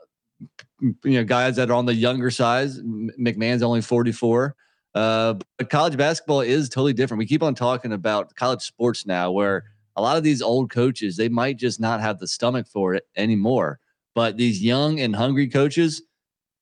you 0.82 0.96
know, 1.06 1.24
guys 1.24 1.56
that 1.56 1.70
are 1.72 1.74
on 1.76 1.86
the 1.86 1.94
younger 1.96 2.30
size. 2.30 2.80
McMahon's 2.82 3.64
only 3.64 3.82
44. 3.82 4.56
Uh, 4.96 5.36
but 5.58 5.70
college 5.70 5.98
basketball 5.98 6.42
is 6.42 6.70
totally 6.70 6.94
different. 6.94 7.20
We 7.20 7.26
keep 7.26 7.44
on 7.44 7.56
talking 7.56 7.94
about 7.94 8.36
college 8.36 8.62
sports 8.62 9.06
now, 9.06 9.32
where 9.32 9.64
a 9.96 10.02
lot 10.02 10.18
of 10.18 10.24
these 10.24 10.42
old 10.42 10.70
coaches 10.70 11.18
they 11.18 11.30
might 11.30 11.58
just 11.58 11.80
not 11.80 12.02
have 12.02 12.20
the 12.20 12.28
stomach 12.28 12.68
for 12.68 12.94
it 12.94 13.08
anymore. 13.16 13.80
But 14.16 14.38
these 14.38 14.62
young 14.62 15.00
and 15.00 15.16
hungry 15.16 15.48
coaches, 15.48 16.04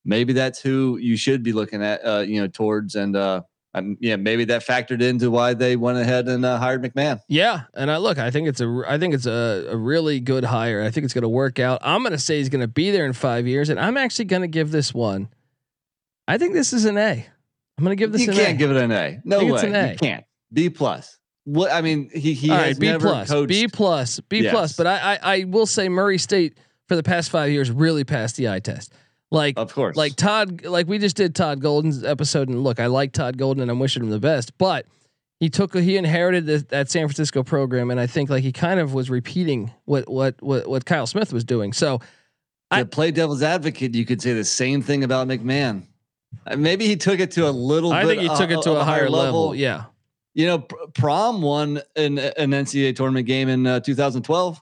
maybe 0.05 0.33
that's 0.33 0.61
who 0.61 0.97
you 0.97 1.17
should 1.17 1.43
be 1.43 1.51
looking 1.51 1.83
at. 1.83 2.05
Uh, 2.05 2.19
you 2.19 2.39
know, 2.39 2.47
towards 2.47 2.95
and 2.95 3.15
uh, 3.15 3.41
um, 3.73 3.97
yeah, 4.01 4.17
maybe 4.17 4.45
that 4.45 4.65
factored 4.65 5.01
into 5.01 5.31
why 5.31 5.53
they 5.53 5.75
went 5.75 5.97
ahead 5.97 6.27
and 6.27 6.43
uh, 6.43 6.57
hired 6.57 6.83
McMahon. 6.83 7.21
Yeah, 7.27 7.63
and 7.73 7.89
I 7.89 7.97
look, 7.97 8.17
I 8.17 8.29
think 8.29 8.47
it's 8.47 8.59
a, 8.59 8.83
I 8.87 8.97
think 8.97 9.13
it's 9.13 9.25
a, 9.25 9.67
a 9.69 9.77
really 9.77 10.19
good 10.19 10.43
hire. 10.43 10.81
I 10.81 10.89
think 10.89 11.05
it's 11.05 11.13
going 11.13 11.21
to 11.23 11.29
work 11.29 11.59
out. 11.59 11.79
I'm 11.81 12.01
going 12.01 12.11
to 12.11 12.17
say 12.17 12.37
he's 12.37 12.49
going 12.49 12.61
to 12.61 12.67
be 12.67 12.91
there 12.91 13.05
in 13.05 13.13
five 13.13 13.47
years, 13.47 13.69
and 13.69 13.79
I'm 13.79 13.95
actually 13.97 14.25
going 14.25 14.41
to 14.41 14.47
give 14.47 14.71
this 14.71 14.93
one. 14.93 15.29
I 16.27 16.37
think 16.37 16.53
this 16.53 16.73
is 16.73 16.85
an 16.85 16.97
A. 16.97 17.27
I'm 17.81 17.85
going 17.85 17.97
to 17.97 17.99
give 17.99 18.11
this. 18.11 18.21
You 18.21 18.31
can't 18.31 18.53
a. 18.53 18.57
give 18.57 18.69
it 18.69 18.77
an 18.77 18.91
A. 18.91 19.19
No 19.25 19.43
way. 19.43 19.71
A. 19.71 19.91
You 19.93 19.97
can't. 19.97 20.23
B 20.53 20.69
plus. 20.69 21.17
What 21.45 21.71
I 21.71 21.81
mean, 21.81 22.11
he 22.13 22.33
he 22.35 22.51
All 22.51 22.57
has 22.57 22.67
right, 22.67 22.79
B 22.79 22.85
never 22.85 23.07
plus, 23.07 23.29
coached. 23.29 23.49
B 23.49 23.67
plus, 23.67 24.19
B 24.19 24.41
yes. 24.43 24.51
plus. 24.53 24.75
But 24.77 24.85
I, 24.85 24.97
I 24.99 25.19
I 25.23 25.43
will 25.45 25.65
say 25.65 25.89
Murray 25.89 26.19
State 26.19 26.59
for 26.87 26.95
the 26.95 27.01
past 27.01 27.31
five 27.31 27.49
years 27.49 27.71
really 27.71 28.03
passed 28.03 28.35
the 28.35 28.49
eye 28.49 28.59
test. 28.59 28.93
Like, 29.31 29.57
of 29.57 29.73
course, 29.73 29.95
like 29.95 30.15
Todd, 30.15 30.63
like 30.63 30.87
we 30.87 30.99
just 30.99 31.15
did 31.15 31.33
Todd 31.33 31.59
Golden's 31.59 32.03
episode, 32.03 32.49
and 32.49 32.63
look, 32.63 32.79
I 32.79 32.85
like 32.85 33.13
Todd 33.13 33.39
Golden, 33.39 33.63
and 33.63 33.71
I'm 33.71 33.79
wishing 33.79 34.03
him 34.03 34.11
the 34.11 34.19
best. 34.19 34.55
But 34.59 34.85
he 35.39 35.49
took, 35.49 35.75
he 35.75 35.97
inherited 35.97 36.45
the, 36.45 36.59
that 36.69 36.91
San 36.91 37.07
Francisco 37.07 37.41
program, 37.41 37.89
and 37.89 37.99
I 37.99 38.05
think 38.05 38.29
like 38.29 38.43
he 38.43 38.51
kind 38.51 38.79
of 38.79 38.93
was 38.93 39.09
repeating 39.09 39.71
what 39.85 40.07
what 40.07 40.35
what 40.43 40.67
what 40.67 40.85
Kyle 40.85 41.07
Smith 41.07 41.33
was 41.33 41.43
doing. 41.43 41.73
So, 41.73 41.97
to 41.97 42.05
I 42.69 42.83
play 42.83 43.09
devil's 43.09 43.41
advocate, 43.41 43.95
you 43.95 44.05
could 44.05 44.21
say 44.21 44.33
the 44.33 44.43
same 44.43 44.83
thing 44.83 45.03
about 45.03 45.27
McMahon. 45.27 45.87
Uh, 46.45 46.55
maybe 46.55 46.87
he 46.87 46.95
took 46.95 47.19
it 47.19 47.31
to 47.31 47.47
a 47.47 47.51
little. 47.51 47.91
I 47.91 48.03
bit, 48.03 48.19
think 48.19 48.21
he 48.21 48.37
took 48.37 48.51
it 48.51 48.61
to 48.63 48.71
a, 48.71 48.79
a 48.79 48.83
higher 48.83 49.09
level. 49.09 49.49
level. 49.49 49.55
Yeah. 49.55 49.85
You 50.33 50.47
know, 50.47 50.59
Prohm 50.59 51.41
won 51.41 51.81
an, 51.95 52.17
an 52.17 52.51
NCAA 52.51 52.95
tournament 52.95 53.27
game 53.27 53.49
in 53.49 53.67
uh, 53.67 53.81
2012. 53.81 54.61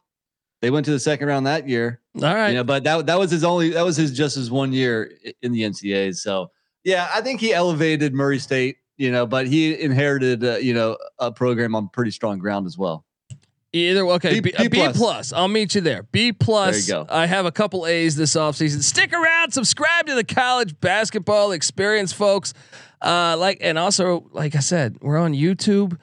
They 0.62 0.72
went 0.72 0.86
to 0.86 0.92
the 0.92 1.00
second 1.00 1.28
round 1.28 1.48
that 1.48 1.70
year. 1.70 2.02
All 2.16 2.34
right. 2.34 2.50
You 2.50 2.56
know, 2.56 2.64
but 2.64 2.84
that 2.84 3.06
that 3.06 3.18
was 3.18 3.32
his 3.32 3.44
only 3.44 3.70
that 3.70 3.86
was 3.86 3.96
his 3.96 4.12
just 4.12 4.36
his 4.36 4.52
one 4.52 4.74
year 4.74 5.12
in 5.42 5.52
the 5.52 5.62
NCAAs. 5.62 6.18
So 6.18 6.52
yeah, 6.84 7.10
I 7.14 7.22
think 7.22 7.40
he 7.40 7.54
elevated 7.54 8.14
Murray 8.14 8.40
State. 8.40 8.78
You 8.98 9.12
know, 9.12 9.26
but 9.26 9.48
he 9.48 9.80
inherited 9.80 10.44
uh, 10.44 10.58
you 10.58 10.74
know 10.74 10.98
a 11.20 11.32
program 11.32 11.76
on 11.76 11.88
pretty 11.88 12.12
strong 12.12 12.40
ground 12.40 12.68
as 12.68 12.78
well. 12.78 13.06
Either 13.72 14.06
okay, 14.08 14.40
B, 14.40 14.52
B, 14.58 14.68
B, 14.68 14.70
plus. 14.70 14.98
plus. 14.98 15.34
I'll 15.34 15.48
meet 15.48 15.76
you 15.76 15.82
there. 15.82 16.04
B 16.04 16.34
plus. 16.34 16.88
There 16.88 17.00
you 17.00 17.06
go. 17.06 17.14
I 17.14 17.28
have 17.28 17.46
a 17.46 17.52
couple 17.52 17.86
A's 17.86 18.16
this 18.16 18.36
offseason. 18.36 18.82
Stick 18.82 19.14
around, 19.14 19.52
subscribe 19.52 20.08
to 20.08 20.16
the 20.16 20.24
college 20.24 20.80
basketball 20.80 21.52
experience, 21.52 22.12
folks. 22.12 22.54
Uh, 23.02 23.38
like 23.38 23.60
and 23.62 23.78
also, 23.78 24.28
like 24.32 24.56
I 24.56 24.60
said, 24.60 24.98
we're 25.02 25.20
on 25.20 25.34
YouTube 25.34 25.98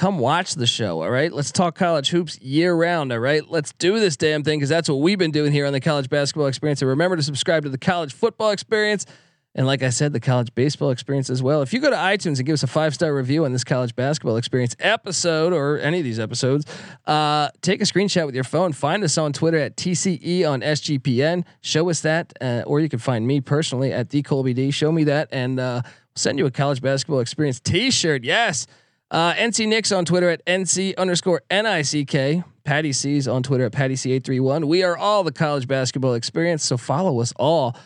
come 0.00 0.18
watch 0.18 0.54
the 0.54 0.66
show. 0.66 1.02
All 1.02 1.10
right. 1.10 1.30
Let's 1.30 1.52
talk 1.52 1.74
college 1.74 2.08
hoops 2.08 2.40
year 2.40 2.74
round. 2.74 3.12
All 3.12 3.18
right. 3.18 3.46
Let's 3.48 3.74
do 3.74 4.00
this 4.00 4.16
damn 4.16 4.42
thing 4.42 4.58
because 4.58 4.70
that's 4.70 4.88
what 4.88 4.96
we've 4.96 5.18
been 5.18 5.30
doing 5.30 5.52
here 5.52 5.66
on 5.66 5.74
the 5.74 5.80
college 5.80 6.08
basketball 6.08 6.46
experience. 6.46 6.80
And 6.80 6.88
remember 6.88 7.16
to 7.16 7.22
subscribe 7.22 7.64
to 7.64 7.68
the 7.68 7.78
college 7.78 8.14
football 8.14 8.50
experience. 8.50 9.04
And 9.54 9.66
like 9.66 9.82
I 9.82 9.90
said, 9.90 10.12
the 10.12 10.20
college 10.20 10.54
baseball 10.54 10.90
experience 10.90 11.28
as 11.28 11.42
well. 11.42 11.60
If 11.60 11.72
you 11.72 11.80
go 11.80 11.90
to 11.90 11.96
iTunes 11.96 12.38
and 12.38 12.46
give 12.46 12.54
us 12.54 12.62
a 12.62 12.68
five 12.68 12.94
star 12.94 13.12
review 13.12 13.44
on 13.44 13.52
this 13.52 13.64
college 13.64 13.96
basketball 13.96 14.36
experience 14.36 14.76
episode 14.78 15.52
or 15.52 15.78
any 15.80 15.98
of 15.98 16.04
these 16.04 16.20
episodes, 16.20 16.66
uh, 17.06 17.48
take 17.60 17.80
a 17.80 17.84
screenshot 17.84 18.26
with 18.26 18.34
your 18.36 18.44
phone. 18.44 18.72
Find 18.72 19.02
us 19.02 19.18
on 19.18 19.32
Twitter 19.32 19.58
at 19.58 19.76
TCE 19.76 20.48
on 20.48 20.60
SGPN. 20.60 21.44
Show 21.62 21.90
us 21.90 22.00
that, 22.02 22.32
uh, 22.40 22.62
or 22.64 22.78
you 22.78 22.88
can 22.88 23.00
find 23.00 23.26
me 23.26 23.40
personally 23.40 23.92
at 23.92 24.08
D 24.08 24.22
Colby 24.22 24.54
D. 24.54 24.70
Show 24.70 24.92
me 24.92 25.04
that, 25.04 25.28
and 25.32 25.58
uh, 25.58 25.82
send 26.14 26.38
you 26.38 26.46
a 26.46 26.50
college 26.50 26.80
basketball 26.80 27.20
experience 27.20 27.58
T-shirt. 27.58 28.22
Yes. 28.22 28.68
Uh, 29.10 29.32
NC 29.34 29.66
Nicks 29.66 29.90
on 29.90 30.04
Twitter 30.04 30.30
at 30.30 30.44
NC 30.46 30.96
underscore 30.96 31.42
NICK. 31.50 32.44
Patty 32.62 32.92
C's 32.92 33.26
on 33.26 33.42
Twitter 33.42 33.64
at 33.64 33.72
Patty 33.72 33.94
C831. 33.94 34.66
We 34.66 34.84
are 34.84 34.96
all 34.96 35.24
the 35.24 35.32
college 35.32 35.66
basketball 35.66 36.14
experience, 36.14 36.62
so 36.64 36.76
follow 36.76 37.20
us 37.20 37.32
all. 37.36 37.76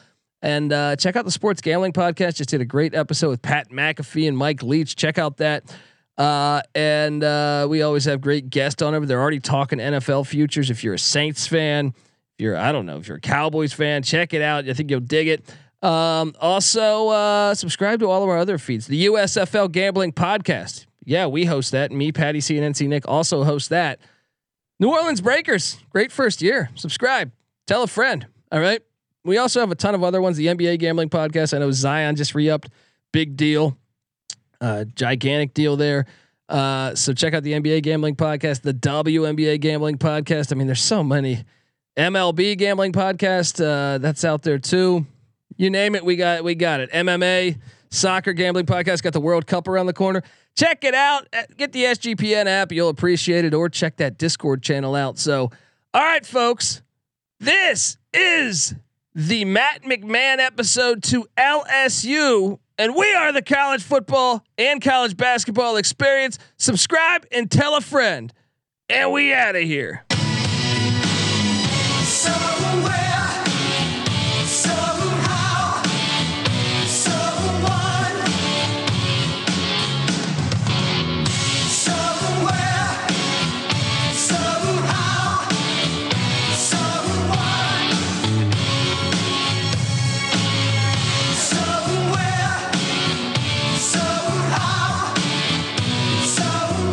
And 0.45 0.73
uh, 0.73 0.95
check 0.97 1.17
out 1.17 1.25
the 1.25 1.33
Sports 1.33 1.61
Gambling 1.61 1.93
Podcast. 1.93 2.37
Just 2.37 2.51
did 2.51 2.61
a 2.61 2.65
great 2.65 2.95
episode 2.95 3.31
with 3.31 3.43
Pat 3.43 3.71
McAfee 3.71 4.29
and 4.29 4.39
Mike 4.39 4.63
Leach. 4.63 4.95
Check 4.95 5.19
out 5.19 5.39
that. 5.39 5.75
Uh, 6.17 6.61
and 6.75 7.25
uh, 7.25 7.67
we 7.69 7.83
always 7.83 8.05
have 8.05 8.21
great 8.21 8.51
guests 8.51 8.81
on 8.83 8.95
over. 8.95 9.07
They're 9.07 9.21
already 9.21 9.41
talking 9.41 9.81
NFL 9.81 10.27
futures. 10.29 10.71
If 10.71 10.85
you're 10.85 10.95
a 10.95 10.99
Saints 10.99 11.47
fan, 11.47 11.89
if 11.89 12.45
you're 12.45 12.57
I 12.57 12.71
don't 12.71 12.87
know 12.87 12.99
if 12.99 13.09
you're 13.09 13.17
a 13.17 13.21
Cowboys 13.21 13.73
fan, 13.73 14.05
check 14.05 14.33
it 14.33 14.43
out. 14.43 14.69
I 14.69 14.75
think 14.75 14.91
you'll 14.91 15.01
dig 15.01 15.27
it. 15.27 15.55
Um, 15.83 16.35
also, 16.41 17.09
uh, 17.09 17.55
subscribe 17.55 17.99
to 18.01 18.09
all 18.09 18.23
of 18.23 18.29
our 18.29 18.39
other 18.39 18.59
feeds. 18.59 18.87
The 18.87 19.07
USFL 19.07 19.73
Gambling 19.73 20.13
Podcast 20.13 20.87
yeah, 21.05 21.27
we 21.27 21.45
host 21.45 21.73
that. 21.73 21.93
Me, 21.93 22.13
Patty 22.13 22.41
C, 22.41 22.59
and 22.59 22.75
NC 22.75 22.89
Nick 22.89 23.07
also 23.07 23.45
host 23.45 23.71
that. 23.71 24.01
New 24.81 24.89
Orleans 24.91 25.21
Breakers, 25.21 25.79
great 25.91 26.11
first 26.11 26.43
year. 26.43 26.71
Subscribe, 26.75 27.31
tell 27.67 27.83
a 27.83 27.87
friend. 27.87 28.27
All 28.51 28.61
right. 28.61 28.83
We 29.25 29.39
also 29.39 29.61
have 29.61 29.71
a 29.71 29.75
ton 29.75 29.95
of 29.95 30.03
other 30.05 30.21
ones. 30.21 30.37
The 30.37 30.47
NBA 30.47 30.79
Gambling 30.79 31.09
Podcast. 31.09 31.55
I 31.55 31.59
know 31.59 31.71
Zion 31.71 32.17
just 32.17 32.35
re-upped. 32.35 32.69
Big 33.13 33.37
deal. 33.37 33.77
Uh, 34.61 34.85
gigantic 34.95 35.55
deal 35.55 35.77
there. 35.77 36.07
Uh, 36.49 36.95
so 36.95 37.13
check 37.13 37.33
out 37.33 37.43
the 37.43 37.53
NBA 37.53 37.83
Gambling 37.83 38.17
Podcast, 38.17 38.63
the 38.63 38.75
WNBA 38.75 39.61
Gambling 39.61 39.99
Podcast. 39.99 40.53
I 40.53 40.57
mean, 40.57 40.67
there's 40.67 40.83
so 40.83 41.03
many. 41.03 41.45
MLB 41.97 42.59
Gambling 42.59 42.93
Podcast. 42.93 43.65
Uh, 43.65 43.99
that's 43.99 44.25
out 44.25 44.43
there 44.43 44.59
too. 44.59 45.07
You 45.57 45.71
name 45.71 45.95
it, 45.95 46.05
we 46.05 46.17
got 46.17 46.43
we 46.43 46.55
got 46.55 46.81
it. 46.81 46.91
MMA, 46.91 47.59
Soccer 47.91 48.33
Gambling 48.33 48.67
Podcast. 48.67 49.03
Got 49.03 49.13
the 49.13 49.21
World 49.21 49.47
Cup 49.47 49.69
around 49.69 49.87
the 49.87 49.93
corner. 49.93 50.23
Check 50.57 50.85
it 50.85 50.95
out. 50.95 51.27
Get 51.57 51.73
the 51.73 51.85
SGPN 51.85 52.47
app. 52.47 52.73
You'll 52.73 52.89
appreciate 52.89 53.45
it. 53.45 53.55
Or 53.55 53.69
check 53.69 53.97
that 53.97 54.19
Discord 54.19 54.63
channel 54.63 54.95
out. 54.95 55.19
So, 55.19 55.51
all 55.95 56.03
right, 56.03 56.27
folks, 56.27 56.83
this 57.41 57.97
is 58.13 58.75
the 59.15 59.45
Matt 59.45 59.83
McMahon 59.83 60.39
episode 60.39 61.03
to 61.05 61.27
LSU. 61.37 62.59
And 62.77 62.97
we 62.97 63.15
are 63.15 63.33
the 63.33 63.43
college 63.43 63.83
football 63.83 64.45
and 64.59 64.83
college 64.83 65.17
basketball 65.17 65.77
experience. 65.77 66.39
Subscribe 66.57 67.25
and 67.31 67.51
tell 67.51 67.77
a 67.77 67.81
friend. 67.81 68.33
And 68.89 69.13
we 69.13 69.33
out 69.33 69.55
of 69.55 69.63
here. 69.63 70.05